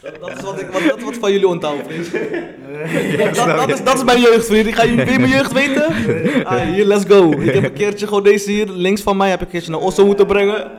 [0.03, 2.11] Dat, dat is wat ik wat, dat is wat van jullie onthouden, vriend.
[3.35, 4.67] dat, dat, dat is, dat is mijn jeugd, vriend.
[4.67, 5.85] Ik ga je, je mijn jeugd weten?
[6.45, 7.31] Ah, hier, let's go.
[7.31, 9.79] Ik heb een keertje gewoon deze hier, links van mij, heb ik een keertje naar
[9.79, 10.71] Osso moeten brengen.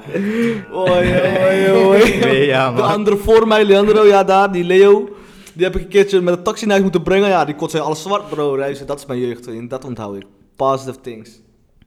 [0.75, 1.21] Oei,
[1.51, 2.19] oei, oei.
[2.19, 5.09] Nee, ja, De andere voor mij, Leandro, ja daar, die Leo.
[5.53, 7.29] Die heb ik een keertje met een taxi naar huis moeten brengen.
[7.29, 8.57] Ja, die kotsen alles zwart, bro.
[8.57, 9.71] Zei, Dat is mijn jeugd, vriend.
[9.71, 10.25] Dat onthoud ik.
[10.57, 11.31] Positive things.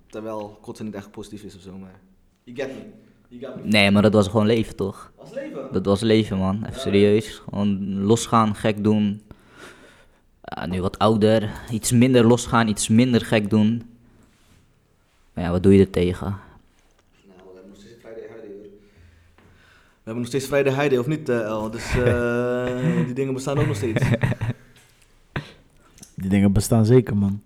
[0.09, 1.99] Terwijl kotsen niet echt positief is of zo, maar...
[2.43, 2.83] You get me.
[3.27, 3.69] You got me.
[3.69, 5.11] Nee, maar dat was gewoon leven, toch?
[5.15, 5.67] Als leven.
[5.71, 6.65] Dat was leven, man.
[6.65, 7.41] Even serieus.
[7.49, 9.21] Gewoon losgaan, gek doen.
[10.41, 11.51] Ja, nu wat ouder.
[11.71, 13.83] Iets minder losgaan, iets minder gek doen.
[15.33, 16.25] Maar ja, wat doe je er tegen?
[16.25, 16.39] Nou,
[17.53, 18.63] we hebben nog steeds Friday Heide hoor.
[19.93, 21.71] We hebben nog steeds Friday Heide, of niet, eh, El?
[21.71, 24.03] Dus eh, die dingen bestaan ook nog steeds.
[26.15, 27.41] Die dingen bestaan zeker, man.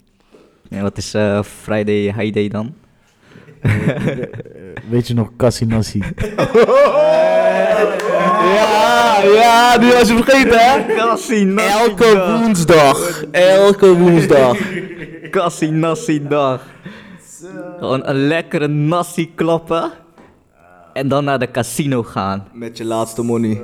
[0.71, 2.73] Ja, wat is eh, Friday High Day dan?
[4.89, 5.99] Weet je nog, Cassie Nassi?
[8.55, 10.95] ja, ja, die was je vergeten, hè?
[11.57, 13.23] Elke woensdag.
[13.31, 14.57] Elke woensdag.
[15.29, 16.65] Kassie Nassi dag.
[17.79, 19.91] Gewoon een lekkere nasi klappen.
[20.93, 22.47] En dan naar de casino gaan.
[22.53, 23.63] Met je laatste money.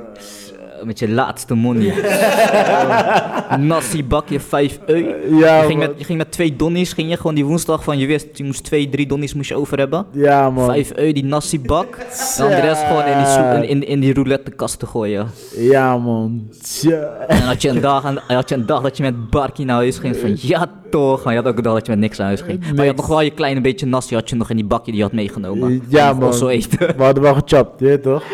[0.84, 1.94] Met je laatste money.
[3.68, 5.36] Nasi bakje 5 euro.
[5.38, 5.88] Ja, je, ging man.
[5.88, 8.44] met, je ging met twee donnies, ging je gewoon die woensdag van je wist, je
[8.44, 10.06] moest twee, drie donnies moest je over hebben.
[10.12, 10.66] Ja, man.
[10.66, 11.96] 5 euro die nasi bak.
[12.38, 15.28] En de rest gewoon in die, soe- in, in, die roulette kast te gooien.
[15.56, 16.48] Ja, man.
[16.62, 17.16] Tja.
[17.28, 19.76] En had je een dag, en had je een dag dat je met Barkie naar
[19.76, 21.24] huis ging van ja toch.
[21.24, 22.60] Maar je had ook een dag dat je met niks naar huis ging.
[22.60, 24.90] Maar je had nog wel je kleine beetje nasi had je nog in die bakje
[24.90, 25.82] die je had meegenomen.
[25.88, 26.34] Ja, man.
[26.34, 26.96] Zo eten.
[26.96, 28.22] We hadden wel gechapt, je toch?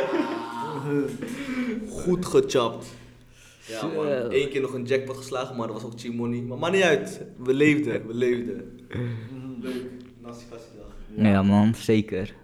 [2.04, 2.86] Goed gechapt.
[3.66, 4.06] Ja, man.
[4.28, 6.40] Eén keer nog een jackpot geslagen, maar dat was ook cheap money.
[6.40, 7.22] Maar maakt niet uit.
[7.36, 8.80] We leefden, we leefden.
[9.60, 9.90] Leuk.
[10.22, 10.94] Nasty dag.
[11.16, 12.34] Ja man, zeker.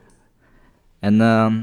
[0.98, 1.54] En ehm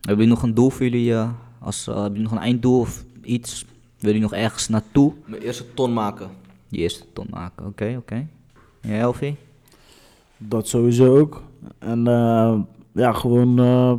[0.00, 1.12] hebben jullie nog een doel voor jullie?
[1.12, 3.64] eh, als, eh, hebben jullie nog een einddoel of iets?
[3.98, 5.12] Willen jullie nog ergens naartoe?
[5.24, 6.30] Mijn eerste ton maken.
[6.68, 8.26] Die eerste ton maken, oké, oké.
[8.80, 9.36] Ja, Elfie?
[10.38, 11.42] Dat sowieso ook.
[11.78, 12.60] En eh,
[12.92, 13.94] ja, gewoon eh,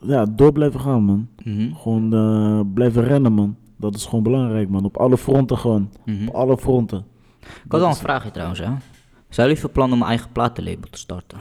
[0.00, 1.28] ja, door blijven gaan, man.
[1.44, 3.56] Mhm, Gewoon eh, blijven rennen, man.
[3.76, 4.84] Dat is gewoon belangrijk, man.
[4.84, 5.90] Op alle fronten gewoon.
[6.04, 6.28] mhm.
[6.28, 7.04] Op alle fronten.
[7.40, 8.68] Ik had wel een vraagje trouwens, hè.
[9.28, 11.38] Zijn jullie van plan om een eigen platenlabel te starten?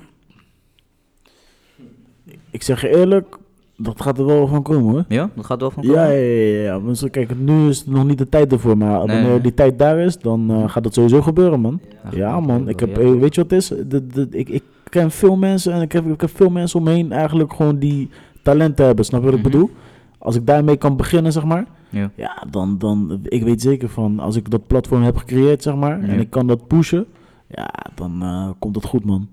[2.52, 3.38] Ik zeg je eerlijk,
[3.78, 5.06] dat gaat er wel van komen, hoor.
[5.08, 6.00] Ja, dat gaat wel van komen?
[6.02, 6.63] Ja, ja, ja.
[6.63, 6.80] ja.
[6.80, 9.41] Maar zo, kijk, nu is nog niet de tijd ervoor, maar Nee, wanneer nee.
[9.41, 11.80] die tijd daar is, dan eh, gaat het sowieso gebeuren, man.
[12.12, 12.67] Ja, man.
[12.67, 13.67] Ik heb, eh, weet je wat het is?
[13.67, 16.86] De, de, ik, ik ken veel mensen en ik heb, ik heb veel mensen om
[16.86, 18.10] me heen eigenlijk gewoon die
[18.43, 19.06] talenten hebben.
[19.06, 19.52] Snap je wat ik Mhm.
[19.52, 19.69] bedoel?
[20.17, 21.65] Als ik daarmee kan beginnen, zeg maar.
[21.89, 22.12] Ja.
[22.15, 26.02] Ja, dan, dan, ik weet zeker van, als ik dat platform heb gecreëerd, zeg maar,
[26.02, 26.08] Ja.
[26.08, 27.06] en ik kan dat pushen,
[27.47, 29.30] ja, dan eh, komt het goed, man.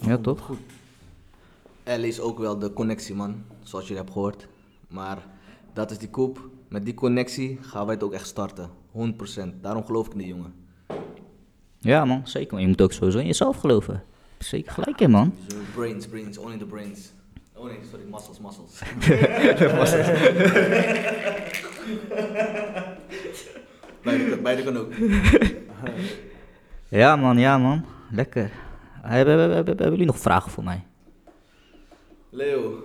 [0.00, 0.50] Ja, toch?
[1.84, 3.34] L is ook wel de connectie, man.
[3.62, 4.48] Zoals je hebt gehoord.
[4.88, 5.18] Maar
[5.72, 6.48] dat is die koep.
[6.68, 8.68] Met die connectie gaan wij het ook echt starten.
[8.90, 9.62] 100%.
[9.62, 10.52] Daarom geloof ik in die jongen.
[11.78, 12.52] Ja, man, zeker.
[12.52, 14.02] Maar je moet ook sowieso in jezelf geloven.
[14.38, 15.32] Zeker gelijk in, man.
[15.74, 17.12] Brains, brains, only the brains.
[17.60, 18.80] Oh nee, sorry, muscles, muscles.
[24.02, 24.92] beide, beide kan ook.
[26.88, 27.84] Ja, man, ja, man.
[28.10, 28.50] Lekker.
[29.02, 30.84] Hebben, hebben, hebben, hebben jullie nog vragen voor mij?
[32.30, 32.82] Leo,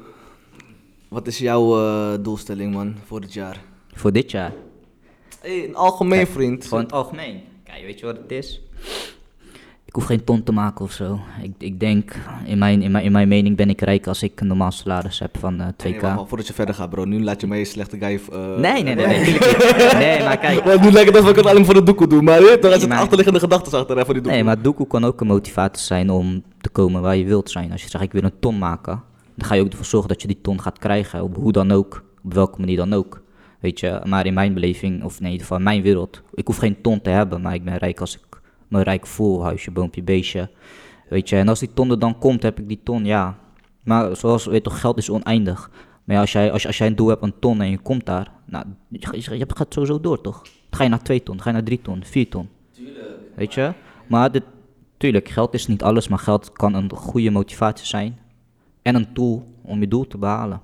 [1.08, 3.62] wat is jouw eh, doelstelling, man, voor dit jaar?
[3.94, 4.54] Voor dit jaar?
[5.40, 6.64] Hey, een algemeen vriend.
[6.64, 7.44] Gewoon in het algemeen.
[7.64, 8.62] Kijk, weet je wat het is?
[9.96, 11.20] Ik hoef geen ton te maken of zo.
[11.42, 14.42] Ik, ik denk, in mijn, in, mijn, in mijn mening ben ik rijk als ik
[14.42, 15.84] een normaal salaris heb van eh 2k.
[15.84, 17.06] Nee, wacht maar, voordat je verder gaat, bro.
[17.06, 18.20] Nu laat je mij een slechte guy...
[18.32, 19.24] eh, Nee, nee, nee, nee.
[19.26, 19.94] tuurlijk niet.
[19.94, 20.82] Nee, maar kijk.
[20.82, 22.90] Nu lijkt het alsof ik het alleen voor de doekoe doe, maar je, er zit
[22.90, 24.38] maar- achterliggende gedachten achter hè, voor die doekoe.
[24.38, 27.72] Nee, maar doekoe kan ook een motivatie zijn om te komen waar je wilt zijn.
[27.72, 29.02] Als je zegt, ik wil een ton maken,
[29.36, 31.24] dan ga je ook ervoor zorgen dat je die ton gaat krijgen.
[31.24, 33.24] Op hoe dan ook, op welke manier dan ook.
[33.60, 36.48] Weet je, maar in mijn beleving, of nee, in ieder geval in mijn wereld, ik
[36.48, 38.22] hoef geen ton te hebben, maar ik ben rijk als ik
[38.68, 39.44] me rijk voel.
[39.44, 40.50] Huisje, boompje, beestje.
[41.10, 43.38] Weet je, en als die ton er dan komt, heb ik die ton, ja.
[43.84, 45.70] Maar zoals, weet toch, geld is oneindig.
[46.04, 48.06] Maar ja, als, jij, als, als jij een doel hebt, een ton, en je komt
[48.06, 50.42] daar, nou, je, je, gaat sowieso door, toch?
[50.44, 52.50] Dan ga je naar twee ton, dan ga je naar drie ton, vier ton.
[53.36, 53.74] Weet je?
[54.08, 54.44] Maar dit,
[54.98, 58.20] tuurlijk, geld is niet alles, maar geld kan een goede motivatie zijn.
[58.82, 60.62] En een tool om je doel te behalen.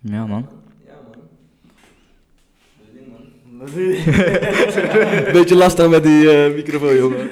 [0.00, 0.48] Ja, man.
[5.32, 7.28] Beetje lastig met die eh, microfoon, jongen.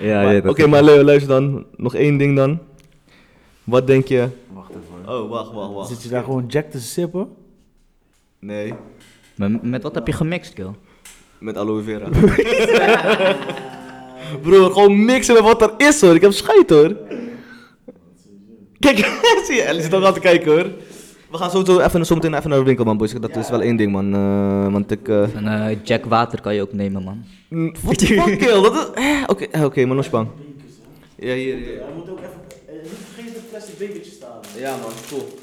[0.00, 1.64] Ja, Maar- ja, dat Oké, maar Leo, luister dan.
[1.76, 2.58] Nog één ding dan.
[3.64, 4.28] Wat denk je?
[4.52, 5.14] Wacht even.
[5.14, 5.88] Oh, wacht, wacht, wacht.
[5.88, 7.28] Zit je daar gewoon Jack te sippen?
[8.38, 8.74] Nee,
[9.34, 10.70] Maar met wat heb je gemixt, kill?
[11.38, 12.08] met aloe vera.
[14.42, 16.14] Broer, gewoon mixen met wat er is hoor.
[16.14, 16.96] Ik heb scheid hoor.
[18.78, 18.96] Kijk,
[19.46, 20.70] zie je, Ellie zit ook aan te kijken hoor.
[21.30, 23.12] We gaan zo, even, zo meteen even naar de winkel man boys.
[23.12, 24.14] Dat is wel één ding man.
[24.14, 25.08] Eh, want ik...
[25.08, 27.24] eh, En eh, Jack Water kan je ook nemen, man.
[27.48, 28.62] Mm, What the fuck, kill?
[28.62, 29.02] Dat is...
[29.04, 30.06] eh, Oké, oké, maar nog.
[30.10, 30.24] Ja,
[31.16, 31.56] hier, hier.
[31.56, 32.30] Hij moet ook even...
[32.82, 34.38] Niet vergeten dat plastic bekertje staan.
[34.58, 35.38] Ja man, cool.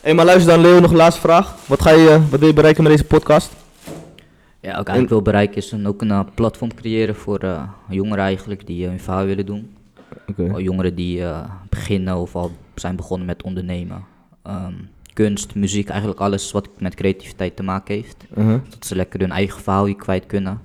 [0.00, 1.54] Hé, maar luister dan Leo, nog een laatste vraag.
[1.66, 3.52] Wat, ga je, wat wil je bereiken met deze podcast?
[4.60, 8.66] Ja, ook eigenlijk wil bereiken is dan ook een platform creëren voor eh, jongeren eigenlijk
[8.66, 9.76] die hun verhaal willen doen.
[10.28, 10.50] Oké.
[10.52, 14.04] Al jongeren die eh, beginnen of al zijn begonnen met ondernemen.
[14.42, 14.72] Ehm,
[15.24, 18.16] kunst, muziek, eigenlijk alles wat met creativiteit te maken heeft.
[18.36, 18.60] Uh-huh.
[18.68, 20.60] Dat ze lekker hun eigen verhaal hier kwijt kunnen.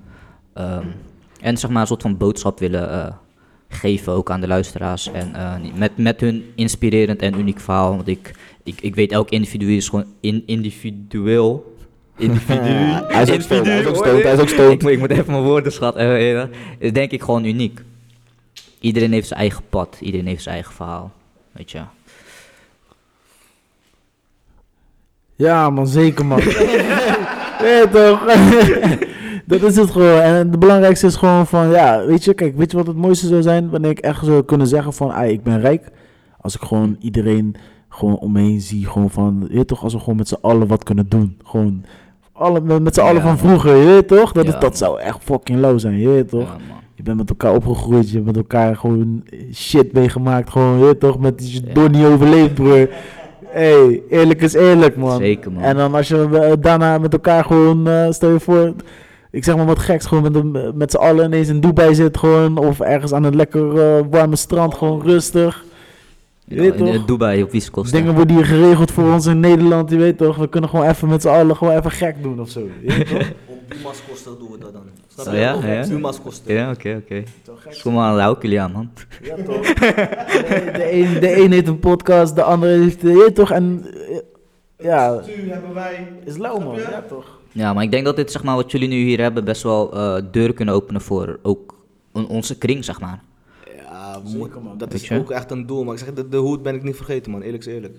[0.53, 0.85] Ehm,
[1.41, 3.13] en zeg maar een soort van boodschap willen eh,
[3.67, 5.11] geven ook aan de luisteraars.
[5.11, 7.95] En eh, met, met hun inspirerend en uniek verhaal.
[7.95, 8.31] Want ik,
[8.63, 11.75] ik, ik weet elk individu is gewoon in, individueel.
[12.17, 12.61] Individu.
[13.15, 14.23] Hij is ook stoned, hij is ook stoned, je?
[14.23, 14.71] hij is ook stoned.
[14.71, 16.01] Ik, moet- ik moet even mijn woorden schatten.
[16.01, 16.43] eh,
[16.79, 17.81] is denk ik gewoon uniek.
[18.79, 19.97] Iedereen heeft zijn eigen pad.
[20.01, 21.11] Iedereen heeft zijn eigen verhaal.
[21.51, 21.81] Weet je.
[25.35, 26.39] Ja, man, zeker, man.
[27.63, 28.25] ja, toch?
[29.45, 30.19] dat is het gewoon.
[30.19, 33.27] En het belangrijkste is gewoon van, ja, weet je, kijk, weet je wat het mooiste
[33.27, 33.69] zou zijn?
[33.69, 35.91] Wanneer ik echt zou kunnen zeggen van, ah, ik ben rijk.
[36.41, 37.55] Als ik gewoon iedereen
[37.89, 40.37] gewoon om me heen zie, gewoon van, je weet toch, als we gewoon met z'n
[40.41, 41.37] allen wat kunnen doen.
[41.43, 41.83] Gewoon,
[42.31, 43.37] alle, met z'n allen Ja, van man.
[43.37, 44.31] vroeger, je weet toch?
[44.31, 46.57] Dat, is, dat zou echt fucking low zijn, je weet toch?
[46.67, 46.73] Ja.
[46.95, 51.19] Je bent met elkaar opgegroeid, je hebt met elkaar gewoon shit meegemaakt, gewoon, je toch,
[51.19, 52.89] met je door niet overleefd, broer.
[53.53, 55.17] Hey, eerlijk is eerlijk, man.
[55.17, 55.63] Zeker, man.
[55.63, 58.73] En dan als je daarna met elkaar gewoon, eh, stel je voor,
[59.31, 62.17] ik zeg maar wat geks, gewoon met, de- met z'n allen ineens in Dubai zit,
[62.17, 65.63] gewoon, of ergens aan een lekker eh, warme strand, gewoon rustig.
[66.45, 66.93] Je Ja, weet in, toch?
[66.93, 67.51] in Dubai op.
[67.91, 70.35] Dingen worden hier geregeld voor ons in Nederland, je weet toch?
[70.37, 72.59] We kunnen gewoon even met z'n allen gewoon even gek doen of zo.
[72.59, 73.29] Je weet toch?
[73.47, 74.81] Op Puma's kosten doen we dat dan.
[75.07, 75.53] Snap Oh, ja?
[76.07, 76.53] Op kosten.
[76.53, 77.23] Ja, oké, oké.
[77.83, 78.89] Kom maar, hou ik jullie aan, man.
[79.23, 79.73] Ja, toch?
[79.73, 83.51] De, de, een, de een heeft een podcast, de andere heeft, eh, je weet toch?
[83.51, 84.17] En eh,
[84.85, 86.07] ja, Nu hebben wij...
[86.25, 87.39] is lauw man, ja toch?
[87.51, 89.93] Ja, maar ik denk dat dit, zeg maar, wat jullie nu hier hebben, best wel
[89.93, 91.75] eh, deuren kunnen openen voor ook
[92.11, 93.21] on- onze kring, zeg maar.
[94.25, 94.77] Zeker, man.
[94.77, 95.83] dat is ook echt een doel.
[95.83, 97.95] Maar ik zeg, de, de hoed ben ik niet vergeten man, eerlijk is eerlijk.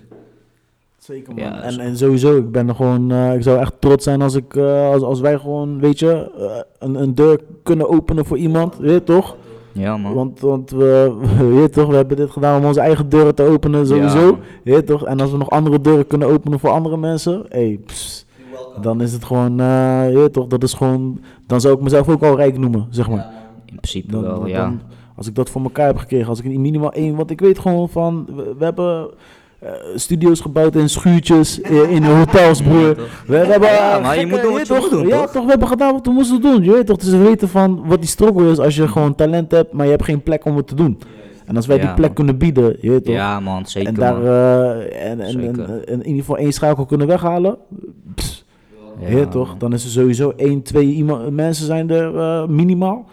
[0.97, 1.43] Zeker man.
[1.43, 4.35] Ja, en, en sowieso, ik ben er gewoon, eh, ik zou echt trots zijn als,
[4.35, 8.37] ik, eh, als, als wij gewoon, weet je, eh, een, een deur kunnen openen voor
[8.37, 9.35] iemand, weet je toch?
[9.71, 10.13] Ja, man.
[10.13, 13.35] Want, want we, we, weet je toch, we hebben dit gedaan om onze eigen deuren
[13.35, 14.25] te openen, sowieso.
[14.27, 15.05] Ja, weet je toch?
[15.05, 18.25] En als we nog andere deuren kunnen openen voor andere mensen, hey, pss,
[18.81, 22.09] dan is het gewoon, eh, je weet toch, dat is gewoon, dan zou ik mezelf
[22.09, 23.31] ook al rijk noemen, zeg maar.
[23.65, 24.59] In principe Dan, wel, dan- ja.
[24.61, 24.81] dan-
[25.15, 27.59] als ik dat voor elkaar heb gekregen, als ik in minimaal één, want ik weet
[27.59, 29.09] gewoon van, we, we hebben
[29.59, 32.95] eh, studio's gebouwd in schuurtjes, in, in hotels, broer.
[32.95, 35.21] We, we hebben, Ja, eh, maar je moet doen wat weet je moet doen, Ja,
[35.21, 35.31] toch?
[35.31, 35.43] toch?
[35.43, 36.63] We hebben gedaan wat we moesten doen.
[36.63, 39.51] Je weet toch, dus we weten van wat die struggle is als je gewoon talent
[39.51, 40.99] hebt, maar je hebt geen plek om het te doen.
[41.45, 42.13] En als wij die plek man.
[42.13, 43.13] kunnen bieden, je weet toch.
[43.15, 45.63] Ja, man, zeker, en daar eh, en, en, Zeker.
[45.69, 47.57] en, en in ieder geval één schakel kunnen weghalen.
[48.15, 48.45] Pss,
[48.99, 53.05] Ja, je weet toch, dan is er sowieso één, twee iemand, mensen zijn er minimaal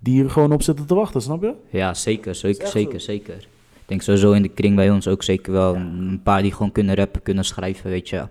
[0.00, 1.54] die hier gewoon op zitten te wachten, snap je?
[1.70, 3.36] Ja, zeker, zeker, zeker, zeker.
[3.72, 6.72] Ik denk sowieso in de kring bij ons ook zeker wel een paar die gewoon
[6.72, 8.28] kunnen rappen, kunnen schrijven, weet je.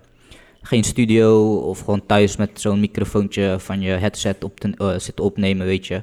[0.62, 5.24] Geen studio of gewoon thuis met zo'n microfoontje van je headset op te, eh, zitten
[5.24, 6.02] opnemen, weet je.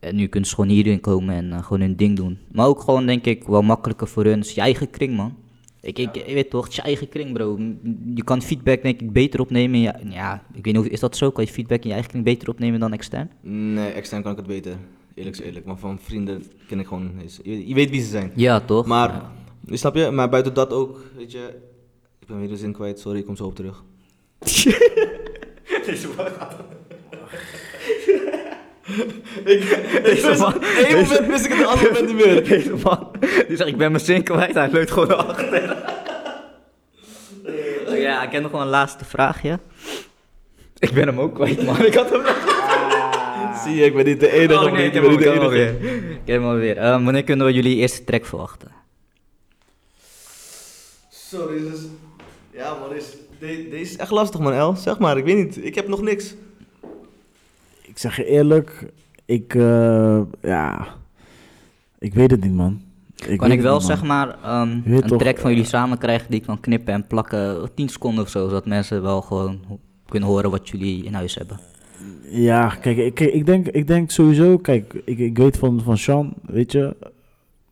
[0.00, 2.38] En nu kunnen ze gewoon hierin komen en eh, gewoon hun ding doen.
[2.52, 4.38] Maar ook gewoon, denk ik, wel makkelijker voor hun.
[4.38, 5.36] Het is je eigen kring, man.
[5.82, 7.58] Ik, ik, weet toch, het is je eigen kring, bro.
[8.14, 9.80] Je kan feedback, denk ik, beter opnemen.
[9.80, 11.30] Ja, ja, ik weet niet, of, is dat zo?
[11.30, 13.30] Kan je feedback in je eigen kring beter opnemen dan extern?
[13.40, 14.76] Nee, extern kan ik het beter.
[15.14, 15.64] Eerlijk is eerlijk.
[15.66, 17.10] Maar van vrienden ken ik gewoon...
[17.24, 18.32] is- Je, je weet wie ze zijn.
[18.34, 18.86] Ja, toch?
[18.86, 19.08] Maar,
[19.66, 19.76] Ja.
[19.76, 20.10] snap je?
[20.10, 21.48] Maar buiten dat ook, weet je...
[22.20, 23.84] Ik ben weer de zin kwijt, sorry, ik kom zo op terug.
[30.38, 32.44] Man, Eén moment wist ik het, de andere moment niet meer.
[32.48, 33.10] Deze man,
[33.48, 35.76] die zegt ik ben mijn zin kwijt, hij leunt gewoon achter.
[37.88, 39.58] Ja, ik heb nog wel een laatste vraagje.
[40.78, 41.84] Ik ben hem ook kwijt, man.
[41.84, 42.60] Ik had hem nog.
[43.64, 44.64] Zie je, ik ben niet de enige.
[44.64, 45.40] Oh nee, ik ik ben niet de enige.
[45.44, 45.68] alweer.
[46.10, 46.76] Ik heb hem alweer.
[46.76, 48.68] Eh, wanneer kunnen we jullie eerste track verwachten?
[51.10, 51.80] Sorry, dus...
[52.50, 53.04] Ja man, is,
[53.38, 54.76] de- deze is echt lastig man, El.
[54.76, 55.64] Zeg maar, ik weet niet.
[55.64, 56.34] Ik heb nog niks.
[57.92, 58.92] Ik zeg je eerlijk,
[59.24, 60.86] ik, eh, ja,
[61.98, 62.80] ik weet het niet, man.
[63.26, 65.98] Ik kan ik wel niet, zeg maar ehm, een toch, track van eh, jullie samen
[65.98, 69.60] krijgen die ik kan knippen en plakken 10 seconden of zo, zodat mensen wel gewoon
[70.08, 71.58] kunnen horen wat jullie in huis hebben.
[72.22, 76.34] Ja, kijk, ik, ik, denk, ik denk sowieso, kijk, ik, ik weet van, van Sean,
[76.42, 76.96] weet je,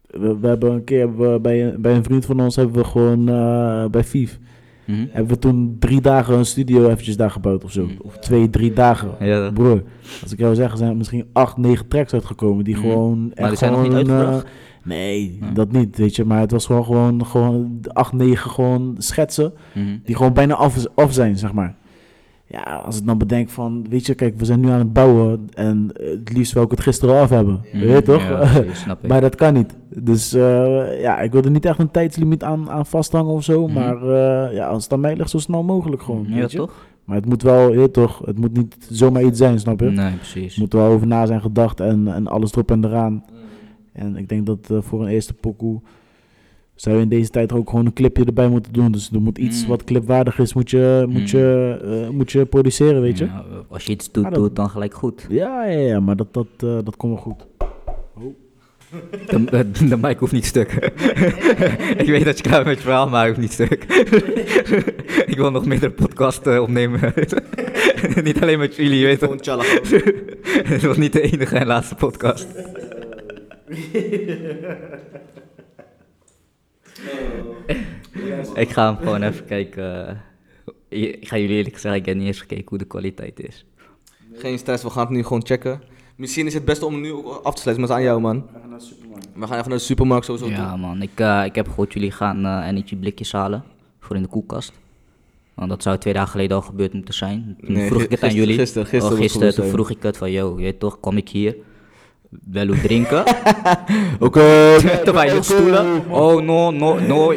[0.06, 2.76] we, we hebben een keer hebben we bij, een, bij een vriend van ons hebben
[2.76, 4.38] we gewoon eh, bij Vief,
[4.90, 5.06] Mhm.
[5.10, 7.84] hebben we toen drie dagen een studio eventjes daar gebouwd of zo.
[7.84, 7.92] Mhm.
[8.02, 9.10] Of twee, drie dagen.
[9.20, 9.50] Ja.
[9.50, 9.82] Broer,
[10.22, 12.82] als ik jou zeg, er zijn misschien acht, negen tracks uitgekomen die Mhm.
[12.82, 13.32] gewoon...
[13.34, 14.46] Maar die zijn nog niet eh, uitgebracht?
[14.84, 15.50] nee, Ja.
[15.50, 16.24] dat niet, weet je.
[16.24, 19.84] Maar het was gewoon, gewoon, gewoon acht, negen gewoon schetsen Mhm.
[20.04, 21.74] die gewoon bijna af, af zijn, zeg maar.
[22.52, 25.48] Ja, als ik dan bedenk van, weet je, kijk, we zijn nu aan het bouwen
[25.54, 27.60] en het liefst wil ik het gisteren al af hebben.
[27.72, 28.22] Weet je toch?
[28.22, 29.08] Ja, precies, snap ik.
[29.08, 29.76] maar dat kan niet.
[29.88, 33.66] Dus eh, ja, ik wil er niet echt een tijdslimiet aan, aan vasthangen of zo.
[33.66, 33.72] Mhm.
[33.74, 36.26] Maar eh, ja, als het aan mij ligt, zo snel mogelijk gewoon.
[36.28, 36.56] ja, weet je?
[36.58, 36.88] toch?
[37.04, 39.90] Maar het moet wel, je toch, het moet niet zomaar iets zijn, snap je?
[39.90, 40.54] Nee, precies.
[40.54, 43.24] Er moet er wel over na zijn gedacht en, en alles erop en eraan.
[43.92, 45.80] En ik denk dat eh, voor een eerste pokoe
[46.80, 48.92] zou je in deze tijd ook gewoon een clipje erbij moeten doen.
[48.92, 49.68] Dus er moet iets Mm.
[49.68, 51.38] wat clipwaardig is, moet je, moet Mm.
[51.38, 53.24] je, eh, moet je produceren, weet je?
[53.24, 55.26] Ja, Ja, als je iets doet, Maar doe het dan gelijk goed.
[55.28, 57.46] ja, ja, maar dat, dat, eh, dat komt wel goed.
[59.26, 60.72] De, de, de mic hoeft niet stuk.
[62.02, 63.84] ik weet dat je klaar bent met je verhaal, maar hij hoeft niet stuk.
[65.32, 67.12] ik wil nog meerdere podcasts eh, opnemen.
[68.24, 69.64] niet alleen met jullie, je weet challa.
[70.64, 72.46] Het was niet de enige en laatste podcast.
[78.54, 80.08] Ik ga hem gewoon even kijken.
[80.88, 83.64] eh, Ik ga jullie eerlijk zeggen, ik heb niet eens gekeken hoe de kwaliteit is.
[84.34, 85.80] Geen stress, we gaan het nu gewoon checken.
[86.16, 88.20] Misschien is het beste om nu ook af te sluiten, maar het is aan jou,
[88.20, 88.48] man.
[89.34, 90.78] We gaan even naar de supermarkt sowieso Ja toe.
[90.78, 93.64] man, ik, eh, ik heb gehoord jullie gaan eh energy blikjes halen
[94.00, 94.72] voor in de koelkast.
[95.54, 97.56] Want dat zou twee dagen geleden al gebeurd moeten zijn.
[97.60, 98.58] Toen Nee, vroeg ik het aan jullie.
[98.58, 101.28] gisteren- gisteren Oh, gisteren toen vroeg ik het van, yo, je weet toch, kom ik
[101.28, 101.56] hier.
[102.30, 103.24] Wel hoe drinken.
[104.20, 104.40] Oké.
[104.44, 106.10] Je stoelen.
[106.10, 107.34] Oh, no, no, no.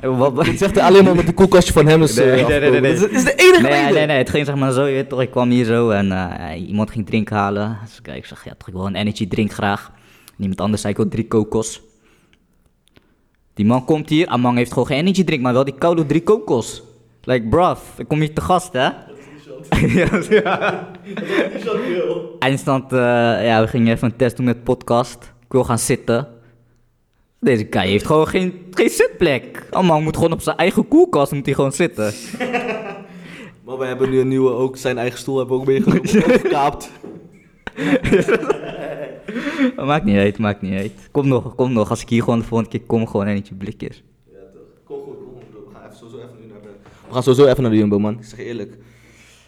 [0.18, 2.70] Wat- zegt hij alleen maar met de koelkastje van hem is Nee, eh, nee, nee,
[2.70, 2.94] nee, nee.
[2.98, 3.94] Dat is, de enige Nee, reden.
[3.94, 6.12] nee, nee, het ging zeg maar zo, je weet toch, ik kwam hier zo en
[6.12, 7.78] eh, iemand ging drink halen.
[7.84, 9.90] Dus kijk, ik zeg, ja toch, ik wil een energy drink graag.
[10.26, 11.80] En iemand anders zei, ik wil drie kokos.
[13.54, 16.22] Die man komt hier, Amang heeft gewoon geen energy drink, maar wel die koude drie
[16.22, 16.82] kokos.
[17.24, 18.88] Like, bruv, ik kom hier te gast, hè?
[19.98, 20.90] ja, dat is- ja.
[22.38, 22.98] Eindstand, eh,
[23.44, 25.22] ja, we gingen even een test doen met podcast.
[25.24, 26.28] Ik wil gaan zitten.
[27.40, 29.66] Deze guy heeft gewoon geen, geen zitplek.
[29.70, 32.12] Amang moet gewoon op zijn eigen koelkast moet hij gewoon zitten.
[33.64, 36.08] Maar we hebben nu een nieuwe, ook zijn eigen stoel hebben we ook meegenomen.
[36.40, 36.90] Gekaapt.
[39.76, 40.92] Maakt niet uit, maakt niet uit.
[41.10, 41.90] Kom nog, kom nog.
[41.90, 44.02] Als ik hier gewoon de volgende keer kom, gewoon eentje blikjes.
[44.84, 45.60] Kom goed, kom goed bro.
[45.68, 46.68] We gaan even sowieso even nu naar de...
[47.08, 48.12] We gaan sowieso even naar de Jumbo, man.
[48.18, 48.68] Ik zeg je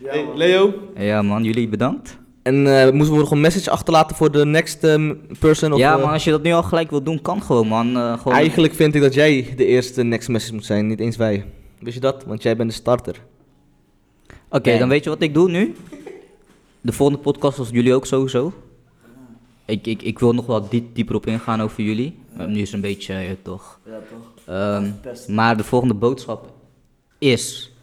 [0.02, 0.74] hey, Leo.
[0.96, 2.18] Ja man, jullie bedankt.
[2.42, 5.72] En eh, moeten we nog een message achterlaten voor de next ehm, person?
[5.72, 7.96] Of, ja eh, man, als je dat nu al gelijk wil doen, kan gewoon man.
[7.96, 8.38] Eh, gewoon...
[8.38, 11.44] Eigenlijk vind ik dat jij de eerste next message moet zijn, niet eens wij.
[11.78, 12.24] Wist je dat?
[12.24, 13.20] Want jij bent de starter.
[14.48, 15.74] Oké, dan weet je wat ik doe nu?
[16.80, 18.52] De volgende podcast was jullie ook sowieso.
[19.64, 22.18] Ik, ik, ik wil nog wel diep, dieper op ingaan over jullie.
[22.36, 23.80] Maar nu is het een beetje, toch.
[23.84, 24.54] Ja, toch?
[24.54, 24.90] Ehm,
[25.34, 26.52] maar de volgende boodschap
[27.18, 27.73] is...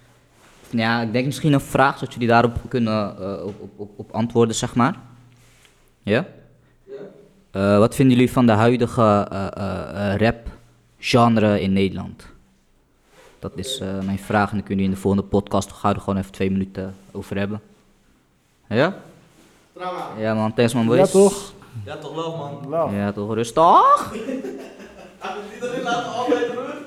[0.71, 4.11] Ja, ik denk misschien een vraag, zodat jullie daarop kunnen eh, op, op, op, op
[4.11, 4.95] antwoorden, zeg maar.
[6.03, 6.25] Ja?
[7.51, 12.25] Eh, wat vinden jullie van de huidige eh, eh, eh, rap-genre in Nederland?
[13.39, 15.97] Dat is eh, mijn vraag en dan kunnen jullie in de volgende podcast gaan we
[15.97, 17.61] er gewoon even twee minuten over hebben.
[18.69, 18.95] Ja?
[20.17, 20.99] Ja man, thanks man boys.
[20.99, 21.53] Ja, toch?
[21.85, 22.69] Ja, toch wel, man.
[22.69, 22.95] Nou.
[22.95, 23.63] Ja toch, rustig.
[25.53, 26.77] Iedereen laat altijd rust.